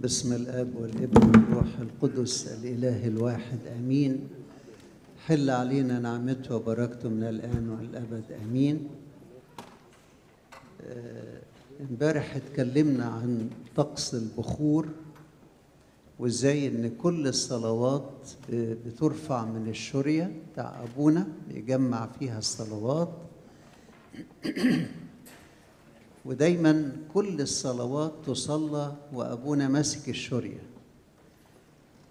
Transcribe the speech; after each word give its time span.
باسم 0.00 0.32
الأب 0.32 0.76
والابن 0.76 1.26
والروح 1.28 1.66
القدس 1.80 2.48
الإله 2.48 3.06
الواحد 3.06 3.58
آمين. 3.78 4.28
حل 5.26 5.50
علينا 5.50 5.98
نعمته 5.98 6.56
وبركته 6.56 7.08
من 7.08 7.22
الآن 7.22 7.68
والأبد 7.68 8.24
آمين. 8.44 8.88
آه، 10.82 11.40
امبارح 11.90 12.36
اتكلمنا 12.36 13.04
عن 13.04 13.50
طقس 13.76 14.14
البخور 14.14 14.88
وازاي 16.18 16.68
إن 16.68 16.96
كل 16.96 17.28
الصلوات 17.28 18.30
بترفع 18.50 19.44
من 19.44 19.68
الشريه 19.68 20.32
بتاع 20.52 20.82
أبونا 20.82 21.26
بيجمع 21.48 22.08
فيها 22.18 22.38
الصلوات. 22.38 23.12
ودايما 26.24 26.92
كل 27.14 27.40
الصلوات 27.40 28.12
تصلى 28.26 28.96
وأبونا 29.12 29.68
ماسك 29.68 30.08
الشريه 30.08 30.62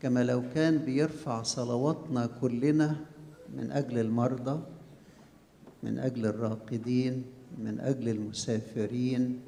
كما 0.01 0.23
لو 0.23 0.43
كان 0.55 0.77
بيرفع 0.77 1.43
صلواتنا 1.43 2.29
كلنا 2.41 2.95
من 3.57 3.71
أجل 3.71 3.99
المرضى 3.99 4.59
من 5.83 5.99
أجل 5.99 6.25
الراقدين 6.25 7.23
من 7.57 7.79
أجل 7.79 8.09
المسافرين 8.09 9.39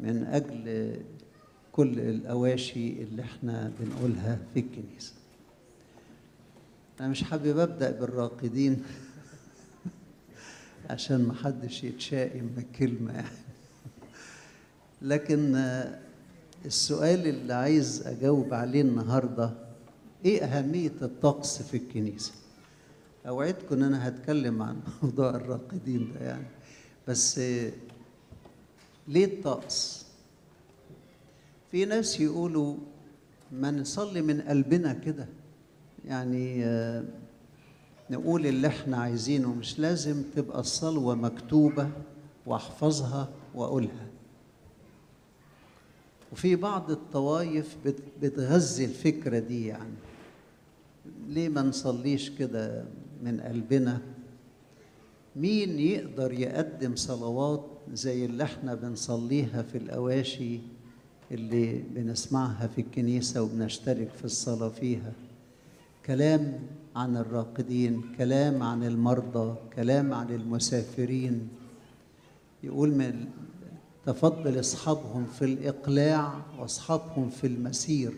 من 0.00 0.24
أجل 0.24 0.96
كل 1.72 2.00
الأواشي 2.00 3.02
اللي 3.02 3.22
إحنا 3.22 3.72
بنقولها 3.80 4.38
في 4.54 4.60
الكنيسة. 4.60 5.12
أنا 7.00 7.08
مش 7.08 7.22
حابب 7.22 7.58
أبدأ 7.58 7.90
بالراقدين 7.90 8.82
عشان 10.90 11.24
ما 11.24 11.34
حدش 11.34 11.84
يتشائم 11.84 12.46
بالكلمة 12.56 13.12
يعني 13.12 13.43
لكن 15.02 15.54
آه، 15.56 15.98
السؤال 16.64 17.26
اللي 17.26 17.52
عايز 17.54 18.06
أجاوب 18.06 18.54
عليه 18.54 18.82
النهارده 18.82 19.50
إيه 20.24 20.44
أهمية 20.44 20.92
الطقس 21.02 21.62
في 21.62 21.76
الكنيسة؟ 21.76 22.32
أوعدكم 23.26 23.74
إن 23.74 23.82
أنا 23.82 24.08
هتكلم 24.08 24.62
عن 24.62 24.80
موضوع 25.02 25.30
الراقدين 25.30 26.12
ده 26.14 26.26
يعني. 26.26 26.46
بس 27.08 27.38
آه، 27.38 27.72
ليه 29.08 29.24
الطقس؟ 29.24 30.04
في 31.70 31.84
ناس 31.84 32.20
يقولوا 32.20 32.76
ما 33.52 33.70
نصلي 33.70 34.22
من 34.22 34.40
قلبنا 34.40 34.92
كده. 34.92 35.26
يعني 36.04 36.64
آه، 36.64 37.04
نقول 38.10 38.46
اللي 38.46 38.66
إحنا 38.68 38.96
عايزينه 38.96 39.54
مش 39.54 39.78
لازم 39.78 40.22
تبقى 40.36 40.60
الصلوة 40.60 41.14
مكتوبة 41.14 41.90
وأحفظها 42.46 43.28
وأقولها. 43.54 44.03
وفي 46.34 46.56
بعض 46.56 46.90
الطوائف 46.90 47.76
بت- 47.86 48.02
بتغذي 48.22 48.84
الفكرة 48.84 49.38
دي 49.38 49.66
يعني. 49.66 49.94
ليه 51.28 51.48
ما 51.48 51.62
نصليش 51.62 52.30
كده 52.30 52.84
من 53.22 53.40
قلبنا؟ 53.40 54.00
مين 55.36 55.78
يقدر 55.78 56.32
يقدم 56.32 56.96
صلوات 56.96 57.64
زي 57.92 58.24
اللي 58.24 58.42
إحنا 58.44 58.74
بنصليها 58.74 59.62
في 59.62 59.78
الأواشي 59.78 60.60
اللي 61.32 61.82
بنسمعها 61.94 62.66
في 62.66 62.80
الكنيسة 62.80 63.42
وبنشترك 63.42 64.08
في 64.10 64.24
الصلاة 64.24 64.68
فيها؟ 64.68 65.12
كلام 66.06 66.58
عن 66.96 67.16
الراقدين 67.16 68.02
كلام 68.18 68.62
عن 68.62 68.84
المرضى 68.84 69.56
كلام 69.76 70.12
عن 70.14 70.30
المسافرين. 70.30 71.48
يقول 72.64 72.90
من 72.94 73.26
تفضل 74.06 74.60
اصحابهم 74.60 75.26
في 75.26 75.44
الإقلاع 75.44 76.34
واصحابهم 76.58 77.30
في 77.30 77.46
المسير. 77.46 78.12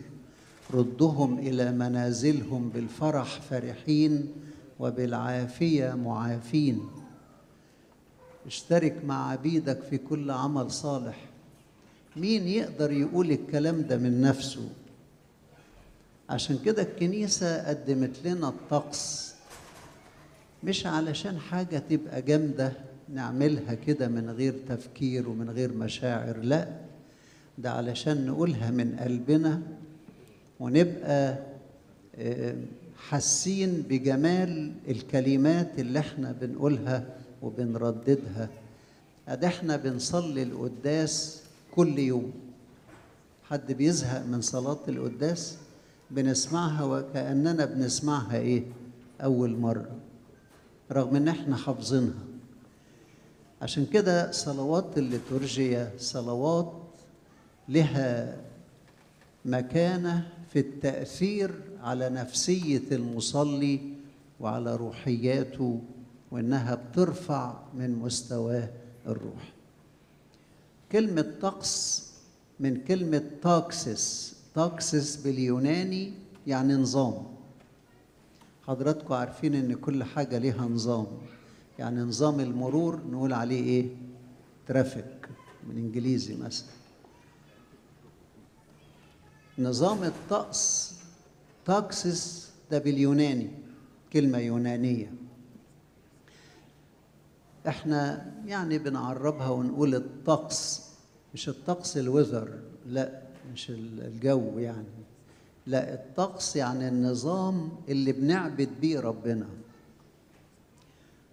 ردهم 0.73 1.39
إلى 1.39 1.71
منازلهم 1.71 2.69
بالفرح 2.69 3.41
فرحين 3.41 4.33
وبالعافية 4.79 5.93
معافين. 5.93 6.81
اشترك 8.45 9.05
مع 9.05 9.29
عبيدك 9.31 9.81
في 9.89 9.97
كل 9.97 10.31
عمل 10.31 10.71
صالح. 10.71 11.25
مين 12.15 12.47
يقدر 12.47 12.91
يقول 12.91 13.31
الكلام 13.31 13.81
ده 13.81 13.97
من 13.97 14.21
نفسه؟ 14.21 14.69
عشان 16.29 16.57
كده 16.65 16.81
الكنيسة 16.81 17.69
قدمت 17.69 18.15
لنا 18.25 18.49
الطقس. 18.49 19.33
مش 20.63 20.85
علشان 20.85 21.39
حاجة 21.39 21.77
تبقى 21.77 22.21
جامدة 22.21 22.73
نعملها 23.13 23.73
كده 23.73 24.07
من 24.07 24.29
غير 24.29 24.53
تفكير 24.69 25.29
ومن 25.29 25.49
غير 25.49 25.73
مشاعر 25.73 26.37
لا 26.37 26.67
ده 27.57 27.71
علشان 27.71 28.25
نقولها 28.25 28.71
من 28.71 28.95
قلبنا 28.99 29.61
ونبقى 30.59 31.37
آه، 32.15 32.55
حاسين 32.97 33.83
بجمال 33.89 34.71
الكلمات 34.87 35.79
اللي 35.79 35.99
إحنا 35.99 36.31
بنقولها 36.41 37.05
وبنرددها. 37.41 38.49
ادي 39.27 39.47
إحنا 39.47 39.77
بنصلي 39.77 40.43
القداس 40.43 41.43
كل 41.75 41.99
يوم. 41.99 42.31
حد 43.43 43.71
بيزهق 43.71 44.25
من 44.25 44.41
صلاة 44.41 44.79
القداس؟ 44.87 45.57
بنسمعها 46.11 46.83
وكأننا 46.83 47.65
بنسمعها 47.65 48.37
إيه؟ 48.37 48.63
أول 49.23 49.57
مرة. 49.57 49.89
رغم 50.91 51.15
إن 51.15 51.27
إحنا 51.27 51.55
حافظينها. 51.55 52.26
عشان 53.61 53.85
كده 53.85 54.31
صلوات 54.31 54.97
الليتورجية 54.97 55.91
صلوات 55.97 56.73
لها 57.69 58.37
مكانة 59.45 60.29
في 60.53 60.59
التأثير 60.59 61.61
على 61.83 62.09
نفسية 62.09 62.81
المصلي 62.91 63.79
وعلى 64.39 64.75
روحياته 64.75 65.81
وإنها 66.31 66.75
بترفع 66.75 67.53
من 67.73 67.99
مستواه 67.99 68.69
الروحي 69.07 69.51
كلمة 70.91 71.25
طقس 71.41 72.07
من 72.59 72.83
كلمة 72.83 73.23
τάξις 73.43 74.35
τάξις 74.55 75.15
باليوناني 75.15 76.13
يعني 76.47 76.73
نظام. 76.73 77.23
حضراتكم 78.67 79.13
عارفين 79.13 79.55
إن 79.55 79.73
كل 79.73 80.03
حاجة 80.03 80.37
ليها 80.37 80.61
نظام. 80.65 81.07
يعني 81.79 81.99
نظام 82.01 82.39
المرور 82.39 83.01
نقول 83.11 83.33
عليه 83.33 83.63
إيه؟ 83.63 83.89
traffic 84.67 85.29
بالانجليزي 85.63 86.35
مثلا. 86.35 86.67
نظام 89.59 90.03
الطقس 90.03 90.93
تاكسس 91.65 92.51
ده 92.71 92.77
باليوناني 92.79 93.51
كلمة 94.13 94.37
يونانية. 94.37 95.13
إحنا 97.67 98.31
يعني 98.45 98.77
بنعربها 98.77 99.49
ونقول 99.49 99.95
الطقس 99.95 100.87
مش 101.33 101.49
الطقس 101.49 101.97
الوذر 101.97 102.59
لا 102.85 103.21
مش 103.53 103.69
ال- 103.69 104.01
الجو 104.05 104.59
يعني. 104.59 104.85
لا 105.67 105.93
الطقس 105.93 106.55
يعني 106.55 106.87
النظام 106.87 107.69
اللي 107.89 108.11
بنعبد 108.11 108.69
بيه 108.81 108.99
ربنا. 108.99 109.47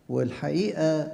والحقيقة 0.09 1.12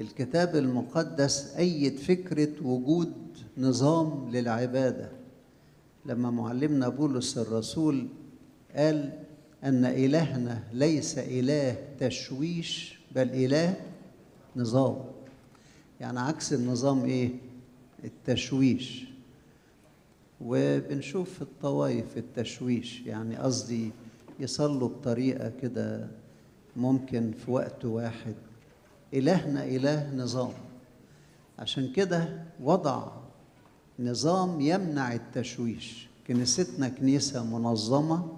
الكتاب 0.00 0.56
المقدس 0.56 1.54
أيد 1.56 1.98
فكرة 1.98 2.66
وجود 2.66 3.12
نظام 3.58 4.30
للعبادة. 4.30 5.10
لما 6.06 6.30
معلمنا 6.30 6.88
بولس 6.88 7.38
الرسول 7.38 8.08
قال 8.76 9.12
أن 9.64 9.84
إلهنا 9.84 10.62
ليس 10.72 11.18
إله 11.18 11.76
تشويش 12.00 12.98
بل 13.14 13.30
إله 13.30 13.76
نظام. 14.56 14.96
يعني 16.00 16.20
عكس 16.20 16.52
النظام 16.52 17.04
إيه؟ 17.04 17.30
التشويش. 18.04 19.04
وبنشوف 20.40 21.30
في 21.34 21.42
الطوائف 21.42 22.18
التشويش 22.18 23.00
يعني 23.06 23.36
قصدي 23.36 23.90
يصلوا 24.40 24.88
بطريقة 24.88 25.52
كده 25.62 26.08
ممكن 26.80 27.32
في 27.44 27.50
وقت 27.50 27.84
واحد. 27.84 28.34
إلهنا 29.14 29.64
إله 29.64 30.14
نظام. 30.16 30.52
عشان 31.58 31.92
كده 31.92 32.42
وضع 32.62 33.06
نظام 33.98 34.60
يمنع 34.60 35.12
التشويش. 35.14 36.08
كنيستنا 36.26 36.88
كنيسة 36.88 37.44
منظمة 37.44 38.28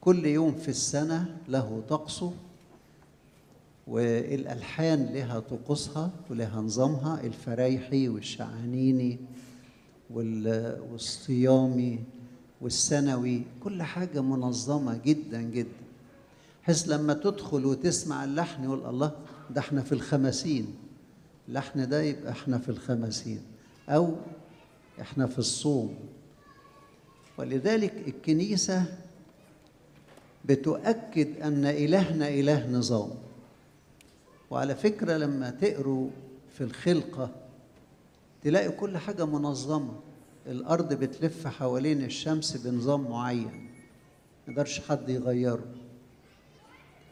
كل 0.00 0.26
يوم 0.26 0.52
في 0.54 0.68
السنة 0.68 1.36
له 1.48 1.82
طقسه 1.88 2.32
والألحان 3.86 5.04
لها 5.12 5.40
طقوسها 5.40 6.10
ولها 6.30 6.60
نظامها 6.60 7.20
الفرايحي 7.20 8.08
والشعانيني 8.08 9.18
وال- 10.10 10.80
والصيامي 10.92 11.98
والسنوي 12.60 13.42
كل 13.64 13.82
حاجة 13.82 14.20
منظمة 14.20 14.96
جدا 15.04 15.42
جدا. 15.42 15.87
بحيث 16.68 16.88
لما 16.88 17.14
تدخل 17.14 17.66
وتسمع 17.66 18.24
اللحن 18.24 18.64
يقول 18.64 18.86
الله 18.86 19.12
ده 19.50 19.60
إحنا 19.60 19.82
في 19.82 19.92
الخمسين. 19.92 20.74
اللحن 21.48 21.88
ده 21.88 22.02
يبقى 22.02 22.32
إحنا 22.32 22.58
في 22.58 22.68
الخمسين. 22.68 23.42
أو 23.88 24.14
إحنا 25.00 25.26
في 25.26 25.38
الصوم. 25.38 25.94
ولذلك 27.38 28.08
الكنيسة 28.08 28.84
بتؤكد 30.44 31.40
أن 31.42 31.64
إلهنا 31.64 32.28
إله 32.28 32.70
نظام. 32.70 33.10
وعلى 34.50 34.74
فكرة 34.74 35.16
لما 35.16 35.50
تقروا 35.50 36.10
في 36.54 36.64
الخلقة 36.64 37.30
تلاقي 38.42 38.68
كل 38.70 38.98
حاجة 38.98 39.26
منظمة. 39.26 39.94
الأرض 40.46 40.94
بتلف 40.94 41.46
حوالين 41.46 42.04
الشمس 42.04 42.56
بنظام 42.56 43.10
معين. 43.10 43.70
مقدرش 44.48 44.80
حد 44.80 45.08
يغيره. 45.08 45.64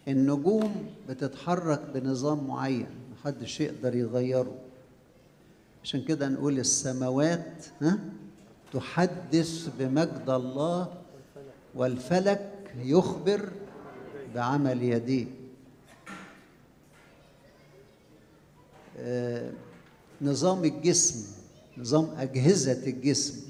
النجوم 0.09 0.87
بتتحرك 1.09 1.83
بنظام 1.95 2.47
معين 2.47 2.87
محدش 3.13 3.61
يقدر 3.61 3.97
يغيره. 3.97 4.55
عشان 5.83 6.05
كده 6.05 6.29
نقول 6.29 6.59
السماوات 6.59 7.67
ها 7.83 7.99
تحدث 8.73 9.69
بمجد 9.79 10.25
الله 10.29 10.93
والفلك 11.75 12.53
يخبر 12.79 13.49
بعمل 14.35 14.83
يديه. 14.83 15.27
آه 18.99 19.53
نظام 20.23 20.65
الجسم 20.65 21.25
نظام 21.79 22.09
أجهزة 22.19 22.87
الجسم. 22.87 23.47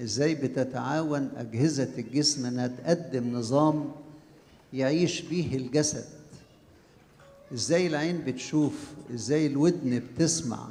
إزاي 0.00 0.34
بتتعاون 0.34 1.30
أجهزة 1.36 1.90
الجسم 1.98 2.46
إنها 2.46 2.66
تقدم 2.66 3.36
نظام 3.36 3.92
يعيش 4.72 5.20
به 5.20 5.50
الجسد. 5.54 6.04
إزاي 7.52 7.86
العين 7.86 8.24
بتشوف 8.24 8.92
إزاي 9.14 9.46
الودن 9.46 9.98
بتسمع. 9.98 10.68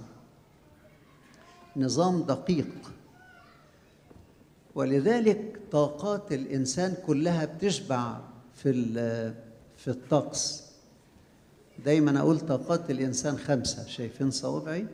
نظام 1.75 2.21
دقيق. 2.21 2.92
ولذلك 4.75 5.59
طاقات 5.71 6.33
الإنسان 6.33 6.95
كلها 7.07 7.45
بتشبع 7.45 8.19
في 8.56 8.71
في 9.77 9.88
الطقس. 9.88 10.63
دايما 11.86 12.19
أقول 12.19 12.39
طاقات 12.39 12.92
الإنسان 12.92 13.38
خمسة. 13.38 13.88
شايفين 13.88 14.31
صوابعي؟ 14.31 14.88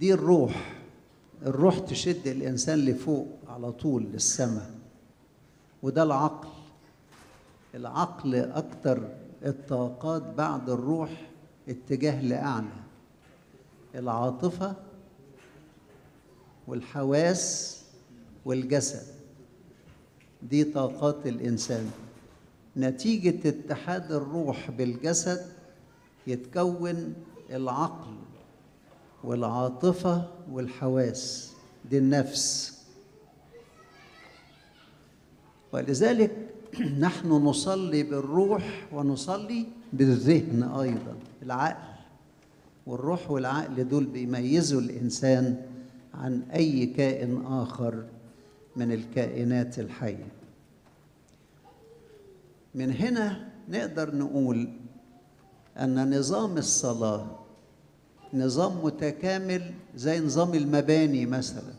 دي 0.00 0.14
الروح. 0.14 0.80
الروح 1.42 1.78
تشد 1.78 2.26
الإنسان 2.26 2.78
لفوق 2.78 3.28
على 3.48 3.72
طول 3.72 4.02
للسماء. 4.02 4.70
وده 5.82 6.02
العقل. 6.02 6.48
العقل 7.74 8.34
أكتر 8.34 9.08
الطاقات 9.44 10.22
بعد 10.22 10.70
الروح 10.70 11.10
اتجاه 11.68 12.22
لأعلى 12.22 12.66
العاطفة 13.94 14.74
والحواس 16.66 17.76
والجسد. 18.44 19.06
دي 20.42 20.64
طاقات 20.64 21.26
الإنسان. 21.26 21.90
نتيجة 22.76 23.48
اتحاد 23.48 24.12
الروح 24.12 24.70
بالجسد 24.70 25.46
يتكون 26.26 27.14
العقل 27.50 28.14
والعاطفة 29.24 30.30
والحواس. 30.50 31.52
دي 31.90 31.98
النفس. 31.98 32.76
ولذلك 35.72 36.49
نحن 37.06 37.28
نصلي 37.28 38.02
بالروح 38.02 38.88
ونصلي 38.92 39.66
بالذهن 39.92 40.62
أيضا 40.62 41.16
العقل. 41.42 41.90
والروح 42.86 43.30
والعقل 43.30 43.88
دول 43.88 44.04
بيميزوا 44.04 44.80
الإنسان 44.80 45.62
عن 46.14 46.42
أي 46.54 46.86
كائن 46.86 47.44
آخر 47.46 48.04
من 48.76 48.92
الكائنات 48.92 49.78
الحية. 49.78 50.26
من 52.74 52.92
هنا 52.92 53.48
نقدر 53.68 54.16
نقول 54.16 54.68
أن 55.76 56.18
نظام 56.18 56.56
الصلاة 56.58 57.26
نظام 58.34 58.84
متكامل 58.84 59.74
زي 59.96 60.20
نظام 60.20 60.54
المباني 60.54 61.26
مثلا 61.26 61.72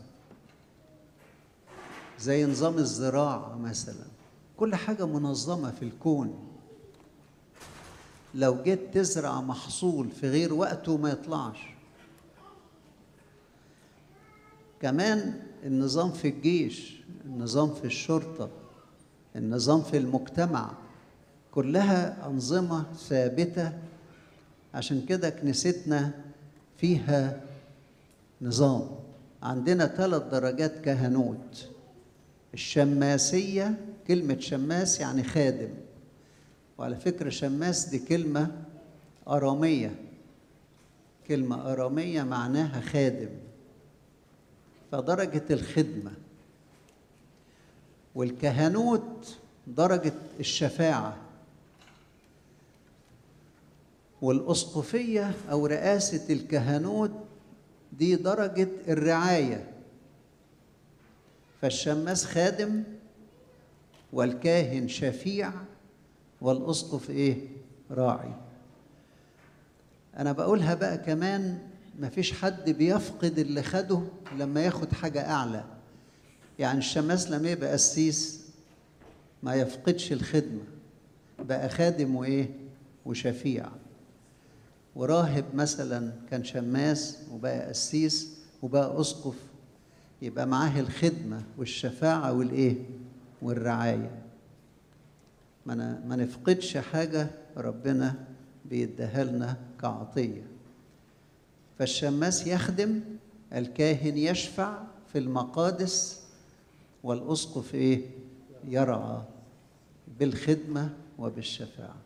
زي 2.20 2.46
نظام 2.46 2.78
الزراعة 2.78 3.58
مثلا. 3.58 4.11
كل 4.56 4.74
حاجة 4.74 5.06
منظمة 5.06 5.70
في 5.70 5.82
الكون. 5.82 6.48
لو 8.34 8.62
جيت 8.62 8.94
تزرع 8.94 9.40
محصول 9.40 10.10
في 10.10 10.28
غير 10.28 10.54
وقته 10.54 10.96
ما 10.96 11.10
يطلعش. 11.10 11.58
كمان 14.80 15.40
النظام 15.64 16.12
في 16.12 16.28
الجيش 16.28 17.02
النظام 17.24 17.74
في 17.74 17.84
الشرطة 17.84 18.50
النظام 19.36 19.82
في 19.82 19.96
المجتمع 19.96 20.70
كلها 21.52 22.26
أنظمة 22.26 22.84
ثابتة. 22.94 23.72
عشان 24.74 25.06
كده 25.06 25.30
كنيستنا 25.30 26.10
فيها 26.76 27.40
نظام. 28.42 28.90
عندنا 29.42 29.86
ثلاث 29.86 30.22
درجات 30.22 30.80
كهنوت. 30.84 31.68
الشماسية 32.54 33.91
كلمة 34.08 34.38
شماس 34.40 35.00
يعني 35.00 35.24
خادم. 35.24 35.70
وعلى 36.78 36.96
فكرة 36.96 37.30
شماس 37.30 37.84
دي 37.88 37.98
كلمة 37.98 38.64
أرامية. 39.28 39.94
كلمة 41.28 41.72
أرامية 41.72 42.22
معناها 42.22 42.80
خادم. 42.80 43.28
فدرجة 44.92 45.44
الخدمة. 45.50 46.12
والكهنوت 48.14 49.36
درجة 49.66 50.12
الشفاعة. 50.40 51.16
والأسقفية 54.22 55.34
أو 55.50 55.66
رئاسة 55.66 56.32
الكهنوت 56.32 57.10
دي 57.92 58.16
درجة 58.16 58.68
الرعاية. 58.88 59.72
فالشماس 61.62 62.24
خادم 62.24 62.82
والكاهن 64.12 64.88
شفيع 64.88 65.52
والأسقف 66.40 67.10
إيه؟ 67.10 67.36
راعي. 67.90 68.34
أنا 70.16 70.32
بقولها 70.32 70.74
بقى 70.74 70.98
كمان 70.98 71.58
مفيش 72.00 72.32
حد 72.32 72.70
بيفقد 72.70 73.38
اللي 73.38 73.62
خده 73.62 74.00
لما 74.38 74.60
ياخد 74.60 74.92
حاجة 74.92 75.30
أعلى. 75.30 75.64
يعني 76.58 76.78
الشماس 76.78 77.30
لما 77.30 77.50
يبقى 77.50 77.72
قسيس 77.72 78.42
ما 79.42 79.54
يفقدش 79.54 80.12
الخدمة 80.12 80.62
بقى 81.38 81.68
خادم 81.68 82.16
وإيه؟ 82.16 82.50
وشفيع. 83.06 83.66
وراهب 84.96 85.44
مثلا 85.54 86.12
كان 86.30 86.44
شماس 86.44 87.18
وبقى 87.32 87.68
قسيس 87.68 88.38
وبقى 88.62 89.00
أسقف 89.00 89.34
يبقى 90.22 90.46
معاه 90.46 90.80
الخدمة 90.80 91.42
والشفاعة 91.58 92.32
والإيه؟ 92.32 92.76
والرعاية. 93.42 94.22
ما 95.66 96.02
ما 96.06 96.16
نفقدش 96.16 96.76
حاجة 96.76 97.30
ربنا 97.56 98.14
بيديها 98.64 99.24
لنا 99.24 99.56
كعطية. 99.80 100.42
فالشماس 101.78 102.46
يخدم 102.46 103.00
الكاهن 103.52 104.18
يشفع 104.18 104.82
في 105.12 105.18
المقادس 105.18 106.22
والأسقف 107.02 107.74
إيه؟ 107.74 108.00
يرعى 108.68 109.22
بالخدمة 110.20 110.90
وبالشفاعة. 111.18 111.96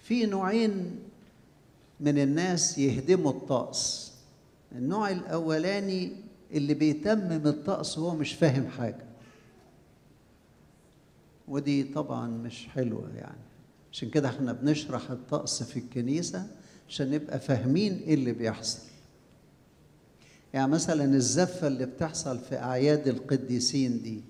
في 0.00 0.26
نوعين 0.26 0.98
من 2.00 2.18
الناس 2.18 2.78
يهدموا 2.78 3.30
الطقس. 3.30 4.12
النوع 4.72 5.10
الأولاني 5.10 6.12
اللي 6.52 6.74
بيتمم 6.74 7.46
الطقس 7.46 7.98
وهو 7.98 8.14
مش 8.14 8.32
فاهم 8.34 8.68
حاجة. 8.68 9.07
ودي 11.48 11.84
طبعا 11.84 12.28
مش 12.28 12.66
حلوة 12.68 13.10
يعني. 13.16 13.38
عشان 13.92 14.10
كده 14.10 14.28
إحنا 14.28 14.52
بنشرح 14.52 15.10
الطقس 15.10 15.62
في 15.62 15.78
الكنيسة 15.78 16.46
عشان 16.88 17.10
نبقى 17.10 17.40
فاهمين 17.40 17.92
إيه 17.98 18.14
اللي 18.14 18.32
بيحصل. 18.32 18.78
يعني 20.54 20.72
مثلا 20.72 21.04
الزفة 21.04 21.66
اللي 21.66 21.86
بتحصل 21.86 22.38
في 22.38 22.56
أعياد 22.56 23.08
القديسين 23.08 24.02
دي 24.02 24.20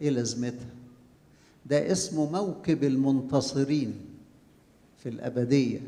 إيه 0.00 0.10
لازمتها؟ 0.10 0.68
ده 1.66 1.92
اسمه 1.92 2.30
موكب 2.32 2.84
المنتصرين 2.84 3.94
في 5.02 5.08
الأبدية. 5.08 5.80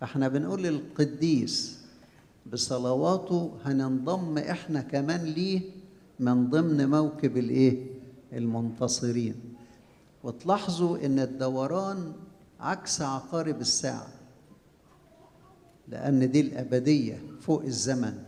فاحنا 0.00 0.28
بنقول 0.28 0.62
للقديس 0.62 1.78
بصلواته 2.52 3.56
هننضم 3.64 4.38
إحنا 4.38 4.80
كمان 4.80 5.24
ليه 5.24 5.60
من 6.20 6.50
ضمن 6.50 6.88
موكب 6.90 7.36
الإيه؟ 7.36 7.91
المنتصرين. 8.32 9.34
وتلاحظوا 10.24 11.06
إن 11.06 11.18
الدوران 11.18 12.12
عكس 12.60 13.00
عقارب 13.02 13.60
الساعة 13.60 14.08
لأن 15.88 16.30
دي 16.30 16.40
الأبدية 16.40 17.22
فوق 17.40 17.62
الزمن. 17.62 18.22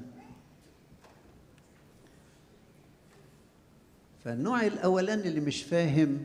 فالنوع 4.25 4.67
الأولاني 4.67 5.29
اللي 5.29 5.41
مش 5.41 5.63
فاهم 5.63 6.19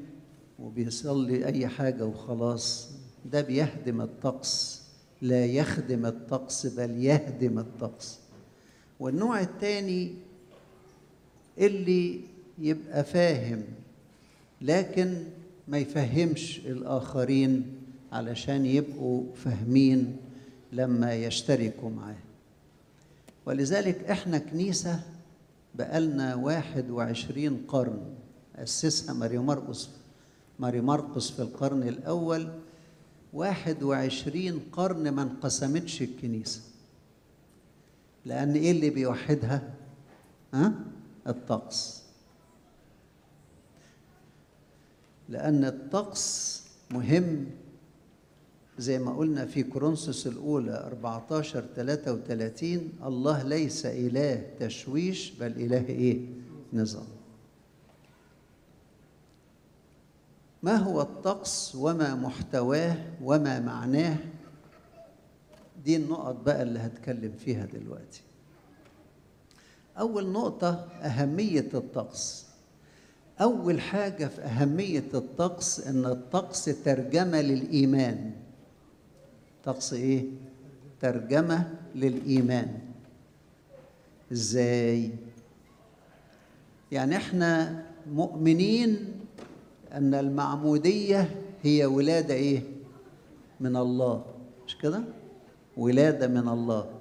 وبيصلي 0.59 1.45
أي 1.45 1.67
حاجة 1.67 2.05
وخلاص 2.05 2.89
ده 3.25 3.41
بيهدم 3.41 4.01
الطقس. 4.01 4.81
لا 5.21 5.45
يخدم 5.45 6.05
الطقس 6.05 6.65
بل 6.67 7.03
يهدم 7.03 7.59
الطقس. 7.59 8.19
والنوع 8.99 9.41
الثاني 9.41 10.15
اللي 11.57 12.21
يبقى 12.59 13.03
فاهم 13.03 13.63
لكن 14.61 15.23
ما 15.67 15.77
يفهمش 15.77 16.59
الآخرين 16.59 17.73
علشان 18.11 18.65
يبقوا 18.65 19.23
فاهمين 19.35 20.17
لما 20.71 21.13
يشتركوا 21.15 21.89
معاه 21.89 22.15
ولذلك 23.45 24.03
إحنا 24.03 24.37
كنيسة 24.37 24.99
بقالنا 25.75 26.35
واحد 26.35 26.89
وعشرين 26.89 27.57
قرن 27.67 27.99
أسسها 28.55 29.13
ماري 29.13 29.37
مرقس 29.37 29.89
ماري 30.59 30.81
مرقس 30.81 31.29
في 31.31 31.41
القرن 31.41 31.83
الأول 31.87 32.49
واحد 33.33 33.83
وعشرين 33.83 34.59
قرن 34.71 35.09
ما 35.09 35.21
انقسمتش 35.21 36.01
الكنيسة 36.01 36.61
لأن 38.25 38.53
إيه 38.53 38.71
اللي 38.71 38.89
بيوحدها؟ 38.89 39.61
ها؟ 40.53 40.73
الطقس 41.27 42.03
لأن 45.29 45.65
الطقس 45.65 46.61
مهم 46.91 47.45
زي 48.77 48.99
ما 48.99 49.17
قلنا 49.17 49.45
في 49.45 49.63
كورنثوس 49.63 50.27
الأولى 50.27 50.71
14 50.71 51.65
33 51.75 52.89
الله 53.05 53.43
ليس 53.43 53.85
إله 53.85 54.43
تشويش 54.59 55.31
بل 55.31 55.47
إله 55.51 55.85
إيه؟ 55.89 56.19
نظام. 56.73 57.05
ما 60.63 60.75
هو 60.75 61.01
الطقس 61.01 61.75
وما 61.75 62.15
محتواه 62.15 62.97
وما 63.23 63.59
معناه؟ 63.59 64.17
دي 65.85 65.95
النقط 65.95 66.35
بقى 66.45 66.61
اللي 66.61 66.79
هتكلم 66.79 67.31
فيها 67.31 67.65
دلوقتي. 67.65 68.21
أول 69.99 70.27
نقطة 70.31 70.69
أهمية 71.01 71.69
الطقس. 71.73 72.48
أول 73.41 73.81
حاجة 73.81 74.25
في 74.25 74.41
أهمية 74.41 75.03
الطقس 75.13 75.87
إن 75.87 76.05
الطقس 76.05 76.65
ترجمة 76.65 77.41
للإيمان. 77.41 78.31
طقس 79.63 79.93
إيه؟ 79.93 80.25
ترجمة 81.01 81.73
للإيمان. 81.95 82.79
إزاي؟ 84.31 85.11
يعني 86.91 87.17
إحنا 87.17 87.83
مؤمنين 88.13 89.11
إن 89.93 90.13
المعمودية 90.13 91.35
هي 91.63 91.85
ولادة 91.85 92.33
إيه؟ 92.33 92.61
من 93.59 93.75
الله. 93.77 94.25
مش 94.67 94.77
كده؟ 94.77 95.01
ولادة 95.77 96.27
من 96.27 96.47
الله. 96.49 96.98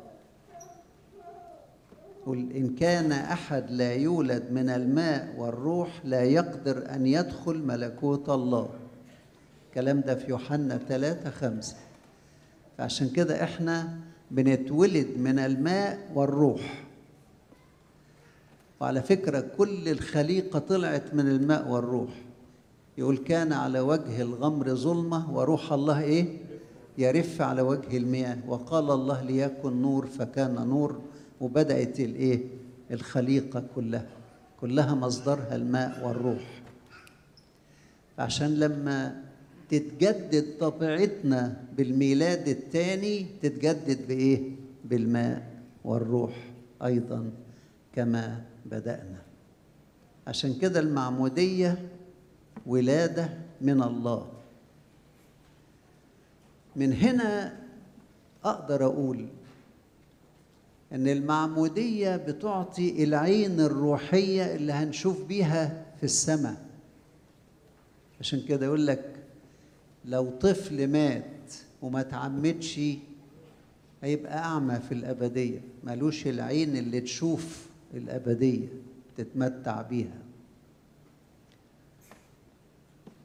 قل 2.28 2.52
إن 2.52 2.75
كان 2.75 3.12
أحد 3.12 3.70
لا 3.70 3.94
يولد 3.94 4.42
من 4.52 4.68
الماء 4.70 5.35
والروح 5.38 6.00
لا 6.04 6.23
يقدر 6.23 6.94
أن 6.94 7.06
يدخل 7.06 7.58
ملكوت 7.62 8.28
الله. 8.28 8.68
الكلام 9.68 10.00
ده 10.00 10.14
في 10.14 10.30
يوحنا 10.30 10.78
3 10.88 11.30
5 11.30 11.76
فعشان 12.78 13.08
كده 13.08 13.44
إحنا 13.44 13.99
بنتولد 14.30 15.06
من 15.16 15.38
الماء 15.38 15.99
والروح. 16.14 16.85
وعلى 18.80 19.02
فكرة 19.02 19.44
كل 19.58 19.88
الخليقة 19.88 20.58
طلعت 20.58 21.14
من 21.14 21.28
الماء 21.28 21.68
والروح. 21.68 22.11
يقول 22.99 23.16
كان 23.18 23.52
على 23.52 23.80
وجه 23.80 24.23
الغمر 24.23 24.75
ظلمة 24.75 25.37
وروح 25.37 25.73
الله 25.73 26.00
إيه؟ 26.00 26.26
يرف 26.99 27.42
على 27.42 27.62
وجه 27.62 27.97
المياه. 27.97 28.38
وقال 28.49 28.90
الله 28.90 29.23
ليكن 29.23 29.82
نور. 29.82 30.06
فكان 30.06 30.54
نور 30.54 31.00
وبدأت 31.40 32.00
الإيه؟ 32.00 32.40
الخليقة 32.90 33.64
كلها 33.75 34.07
كلها 34.61 34.95
مصدرها 34.95 35.57
الماء 35.57 36.07
والروح. 36.07 36.61
عشان 38.18 38.54
لما 38.54 39.23
تتجدد 39.71 40.59
طبيعتنا 40.61 41.64
بالميلاد 41.76 42.49
الثاني 42.49 43.26
تتجدد 43.42 44.09
بإيه؟ 44.09 44.50
بالماء 44.85 45.62
والروح 45.85 46.50
أيضا 46.85 47.30
كما 47.95 48.42
بدأنا. 48.66 49.23
عشان 50.26 50.54
كده 50.54 50.80
المعمودية 50.80 51.78
ولادة 52.66 53.28
من 53.61 53.83
الله. 53.83 54.26
من 56.76 56.92
هنا 56.92 57.57
أقدر 58.45 58.85
أقول 58.85 59.26
إن 60.92 61.09
المعمودية 61.09 62.16
بتعطي 62.16 63.04
العين 63.04 63.61
الروحية 63.61 64.54
اللي 64.57 64.73
هنشوف 64.73 65.25
بيها 65.25 65.87
في 65.97 66.04
السماء. 66.04 66.66
عشان 68.21 68.42
كده 68.49 68.66
يقول 68.66 68.87
لك 68.87 69.04
لو 70.04 70.30
طفل 70.30 70.88
مات 70.88 71.54
وما 71.83 72.02
تعمدش 72.02 72.80
هيبقى 74.02 74.38
أعمى 74.38 74.80
في 74.88 74.92
الأبدية. 74.95 75.61
ملوش 75.85 76.26
العين 76.26 76.76
اللي 76.76 77.00
تشوف 77.00 77.66
الأبدية 77.95 78.66
تتمتع 79.16 79.83
بيها. 79.83 80.18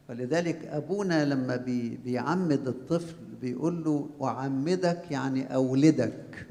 ولذلك 0.09 0.65
أبونا 0.65 1.25
لما 1.25 1.55
بي 1.55 1.97
بيعمد 2.05 2.67
الطفل 2.67 3.15
بيقول 3.41 3.83
له 3.83 4.09
أعمدك 4.23 5.01
يعني 5.11 5.55
أولدك. 5.55 6.47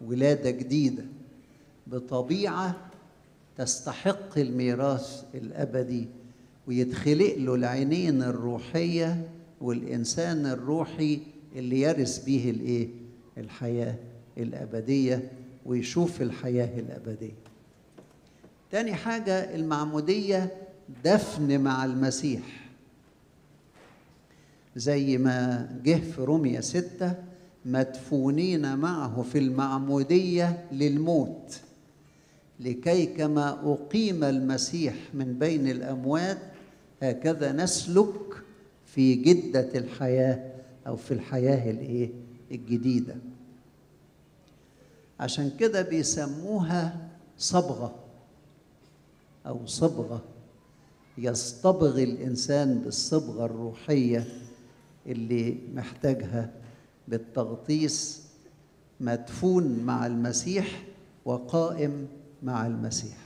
ولادة 0.00 0.50
جديدة 0.50 1.04
بطبيعة 1.86 2.76
تستحق 3.56 4.38
الميراث 4.38 5.24
الأبدي 5.34 6.06
ويتخلق 6.66 7.34
له 7.38 7.54
العينين 7.54 8.22
الروحية 8.22 9.28
والإنسان 9.60 10.46
الروحي 10.46 11.20
اللي 11.56 11.80
يرث 11.80 12.24
به 12.24 12.50
الإيه؟ 12.50 12.88
الحياة 13.38 13.94
الأبدية 14.38 15.30
ويشوف 15.66 16.22
الحياة 16.22 16.78
الأبدية. 16.80 17.34
تاني 18.70 18.94
حاجة 18.94 19.54
المعمودية 19.54 20.52
دفن 21.04 21.60
مع 21.60 21.84
المسيح. 21.84 22.68
زي 24.76 25.18
ما 25.18 25.68
جه 25.84 25.96
في 25.96 26.20
رومية 26.20 26.60
ستة 26.60 27.14
مدفونين 27.72 28.76
معه 28.78 29.22
في 29.22 29.38
المعمودية 29.38 30.64
للموت 30.72 31.60
لكي 32.60 33.06
كما 33.06 33.72
أقيم 33.72 34.24
المسيح 34.24 34.94
من 35.14 35.38
بين 35.38 35.68
الأموات 35.68 36.38
هكذا 37.02 37.52
نسلك 37.52 38.42
في 38.86 39.14
جدة 39.14 39.68
الحياة 39.74 40.52
أو 40.86 40.96
في 40.96 41.14
الحياة 41.14 41.70
الإيه؟ 41.70 42.10
الجديدة. 42.50 43.16
عشان 45.20 45.50
كده 45.60 45.82
بيسموها 45.82 47.08
صبغة 47.38 47.94
أو 49.46 49.66
صبغة 49.66 50.22
يصطبغ 51.18 52.02
الإنسان 52.02 52.78
بالصبغة 52.78 53.44
الروحية 53.44 54.24
اللي 55.06 55.56
محتاجها 55.74 56.50
بالتغطيس 57.08 58.22
مدفون 59.00 59.78
مع 59.84 60.06
المسيح 60.06 60.84
وقائم 61.24 62.06
مع 62.42 62.66
المسيح. 62.66 63.16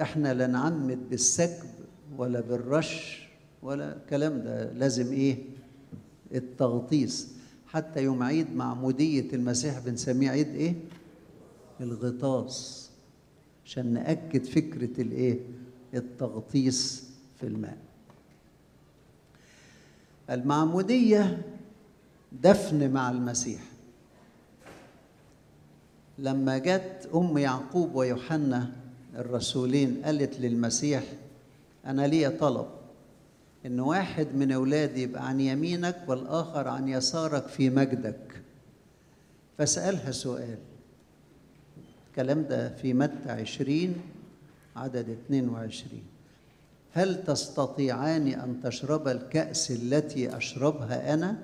إحنا 0.00 0.34
لا 0.34 0.46
نعمد 0.46 1.10
بالسكب 1.10 1.68
ولا 2.16 2.40
بالرش 2.40 3.28
ولا 3.62 3.96
الكلام 3.96 4.42
ده 4.42 4.72
لازم 4.72 5.12
إيه؟ 5.12 5.36
التغطيس. 6.34 7.34
حتى 7.66 8.02
يوم 8.02 8.22
عيد 8.22 8.56
معمودية 8.56 9.32
المسيح 9.32 9.78
بنسميه 9.78 10.30
عيد 10.30 10.48
إيه؟ 10.48 10.74
الغطاس. 11.80 12.90
عشان 13.64 13.92
نأكد 13.92 14.44
فكرة 14.44 15.00
الإيه؟ 15.02 15.40
التغطيس 15.94 17.10
في 17.40 17.46
الماء. 17.46 17.78
المعمودية 20.30 21.42
دفن 22.32 22.90
مع 22.90 23.10
المسيح. 23.10 23.60
لما 26.18 26.58
جت 26.58 27.08
أم 27.14 27.38
يعقوب 27.38 27.94
ويوحنا 27.94 28.72
الرسولين 29.16 30.02
قالت 30.04 30.40
للمسيح 30.40 31.02
أنا 31.86 32.06
لي 32.06 32.30
طلب 32.30 32.66
إن 33.66 33.80
واحد 33.80 34.26
من 34.34 34.52
أولادي 34.52 35.02
يبقى 35.02 35.28
عن 35.28 35.40
يمينك 35.40 35.96
والآخر 36.08 36.68
عن 36.68 36.88
يسارك 36.88 37.46
في 37.46 37.70
مجدك. 37.70 38.42
فسألها 39.58 40.10
سؤال. 40.10 40.58
الكلام 42.10 42.42
ده 42.42 42.68
في 42.76 42.94
متى 42.94 43.30
عشرين؟ 43.30 43.94
عدد 44.76 45.08
22 45.26 46.02
هل 46.92 47.24
تستطيعان 47.24 48.26
أن 48.28 48.60
تشرب 48.62 49.08
الكأس 49.08 49.70
التي 49.70 50.36
أشربها 50.36 51.14
أنا؟ 51.14 51.38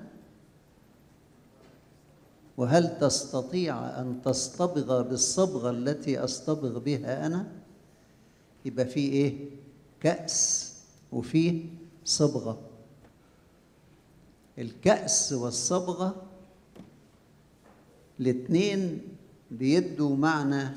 وهل 2.57 2.99
تستطيع 2.99 4.01
أن 4.01 4.21
تصطبغ 4.25 5.01
بالصبغه 5.01 5.69
التي 5.69 6.19
أصطبغ 6.19 6.79
بها 6.79 7.25
أنا؟ 7.25 7.47
يبقى 8.65 8.85
في 8.85 8.99
إيه؟ 8.99 9.49
كأس 10.01 10.73
وفي 11.11 11.65
صبغه 12.05 12.59
الكأس 14.57 15.33
والصبغه 15.33 16.15
الاثنين 18.19 19.01
بيدوا 19.51 20.15
معنى 20.15 20.69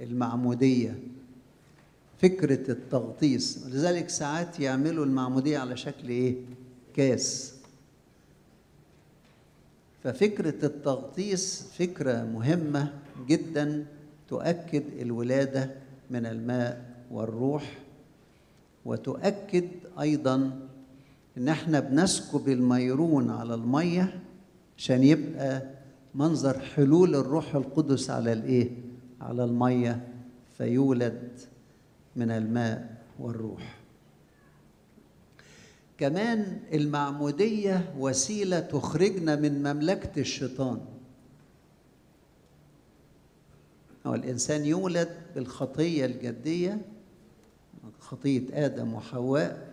المعمودية. 0.00 0.98
فكرة 2.22 2.70
التغطيس. 2.70 3.62
ولذلك 3.66 4.08
ساعات 4.08 4.60
يعملوا 4.60 5.04
المعمودية 5.04 5.58
على 5.58 5.76
شكل 5.76 6.08
إيه؟ 6.08 6.36
كاس. 6.94 7.54
ففكرة 10.04 10.66
التغطيس 10.66 11.62
فكرة 11.78 12.24
مهمة 12.24 12.92
جدا 13.28 13.86
تؤكد 14.28 14.82
الولادة 15.00 15.70
من 16.10 16.26
الماء 16.26 16.90
والروح 17.10 17.78
وتؤكد 18.84 19.68
أيضا 20.00 20.58
إن 21.38 21.48
إحنا 21.48 21.80
بنسكب 21.80 22.48
الميرون 22.48 23.30
على 23.30 23.54
المية 23.54 24.20
عشان 24.78 25.02
يبقى 25.04 25.62
منظر 26.14 26.58
حلول 26.58 27.14
الروح 27.14 27.54
القدس 27.54 28.10
على 28.10 28.32
الإيه؟ 28.32 28.70
على 29.20 29.44
المية. 29.44 30.08
فيولد 30.58 31.28
من 32.16 32.30
الماء 32.30 32.96
والروح. 33.18 33.78
كمان 35.98 36.60
المعمودية 36.72 37.94
وسيلة 37.98 38.60
تخرجنا 38.60 39.36
من 39.36 39.62
مملكة 39.62 40.20
الشيطان. 40.20 40.80
هو 44.06 44.14
الإنسان 44.14 44.64
يولد 44.64 45.08
بالخطية 45.34 46.06
الجدية 46.06 46.80
خطية 48.00 48.66
آدم 48.66 48.94
وحواء 48.94 49.72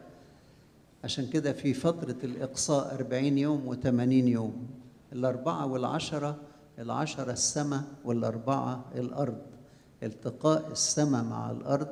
عشان 1.04 1.28
كده 1.30 1.54
في 1.54 1.74
فترة 1.74 2.16
الإقصاء 2.24 2.96
أربعين 2.96 3.38
يوم 3.38 3.68
وثمانين 3.68 4.28
يوم 4.28 4.68
الأربعة 5.14 5.66
والعشرة 5.66 6.38
العشرة 6.80 7.32
السماء 7.32 7.84
والأربعة 8.06 8.86
الأرض. 8.96 9.42
التقاء 10.04 10.72
السماء 10.72 11.24
مع 11.24 11.52
الأرض 11.52 11.88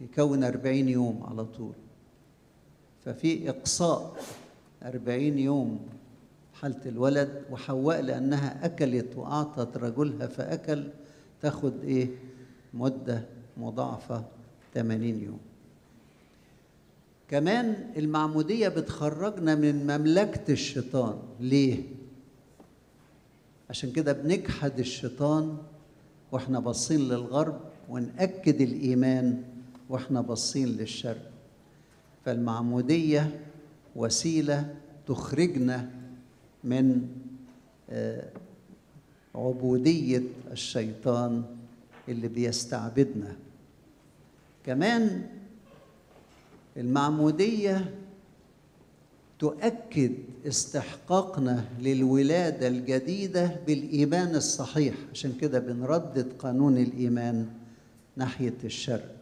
يكون 0.00 0.44
أربعين 0.44 0.88
يوم 0.88 1.22
على 1.30 1.44
طول. 1.44 1.72
ففي 3.04 3.50
إقصاء 3.50 4.16
أربعين 4.82 5.38
يوم 5.38 5.80
حالة 6.54 6.80
الولد 6.86 7.42
وحواء 7.50 8.00
لأنها 8.00 8.64
أكلت 8.66 9.16
وأعطت 9.16 9.76
رجلها 9.76 10.26
فأكل 10.26 10.84
تاخد 11.42 11.84
إيه؟ 11.84 12.08
مدة 12.74 13.22
مضاعفة 13.56 14.24
80 14.74 15.22
يوم. 15.22 15.38
كمان 17.28 17.90
المعمودية 17.96 18.68
بتخرجنا 18.68 19.54
من 19.54 19.86
مملكة 19.86 20.52
الشيطان. 20.52 21.18
ليه؟ 21.40 21.82
عشان 23.70 23.92
كده 23.92 24.12
بنجحد 24.12 24.78
الشيطان 24.78 25.56
وإحنا 26.32 26.60
باصين 26.60 27.00
للغرب 27.00 27.60
ونأكد 27.88 28.60
الإيمان 28.60 29.42
وإحنا 29.90 30.20
باصين 30.20 30.68
للشرق 30.68 31.30
فالمعمودية 32.24 33.40
وسيلة 33.96 34.74
تخرجنا 35.06 35.90
من 36.64 37.08
عبودية 39.34 40.22
الشيطان 40.52 41.42
اللي 42.08 42.28
بيستعبدنا. 42.28 43.36
كمان 44.66 45.26
المعمودية 46.76 47.94
تؤكد 49.38 50.12
استحقاقنا 50.46 51.64
للولادة 51.80 52.68
الجديدة 52.68 53.56
بالإيمان 53.66 54.34
الصحيح. 54.34 54.94
عشان 55.12 55.32
كده 55.40 55.58
بنردد 55.58 56.32
قانون 56.38 56.78
الإيمان 56.78 57.48
ناحية 58.16 58.54
الشرق 58.64 59.19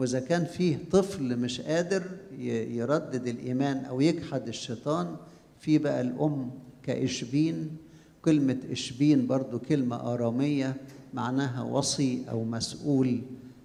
وإذا 0.00 0.20
كان 0.20 0.44
فيه 0.44 0.78
طفل 0.90 1.36
مش 1.36 1.60
قادر 1.60 2.02
يردد 2.38 3.26
الإيمان 3.26 3.84
أو 3.84 4.00
يجحد 4.00 4.48
الشيطان 4.48 5.16
في 5.60 5.78
بقى 5.78 6.00
الأم 6.00 6.50
كإشبين. 6.82 7.76
كلمة 8.24 8.58
إشبين 8.70 9.26
برضو 9.26 9.58
كلمة 9.58 9.96
آرامية 10.14 10.76
معناها 11.14 11.62
وصي 11.62 12.22
أو 12.30 12.44
مسؤول 12.44 13.20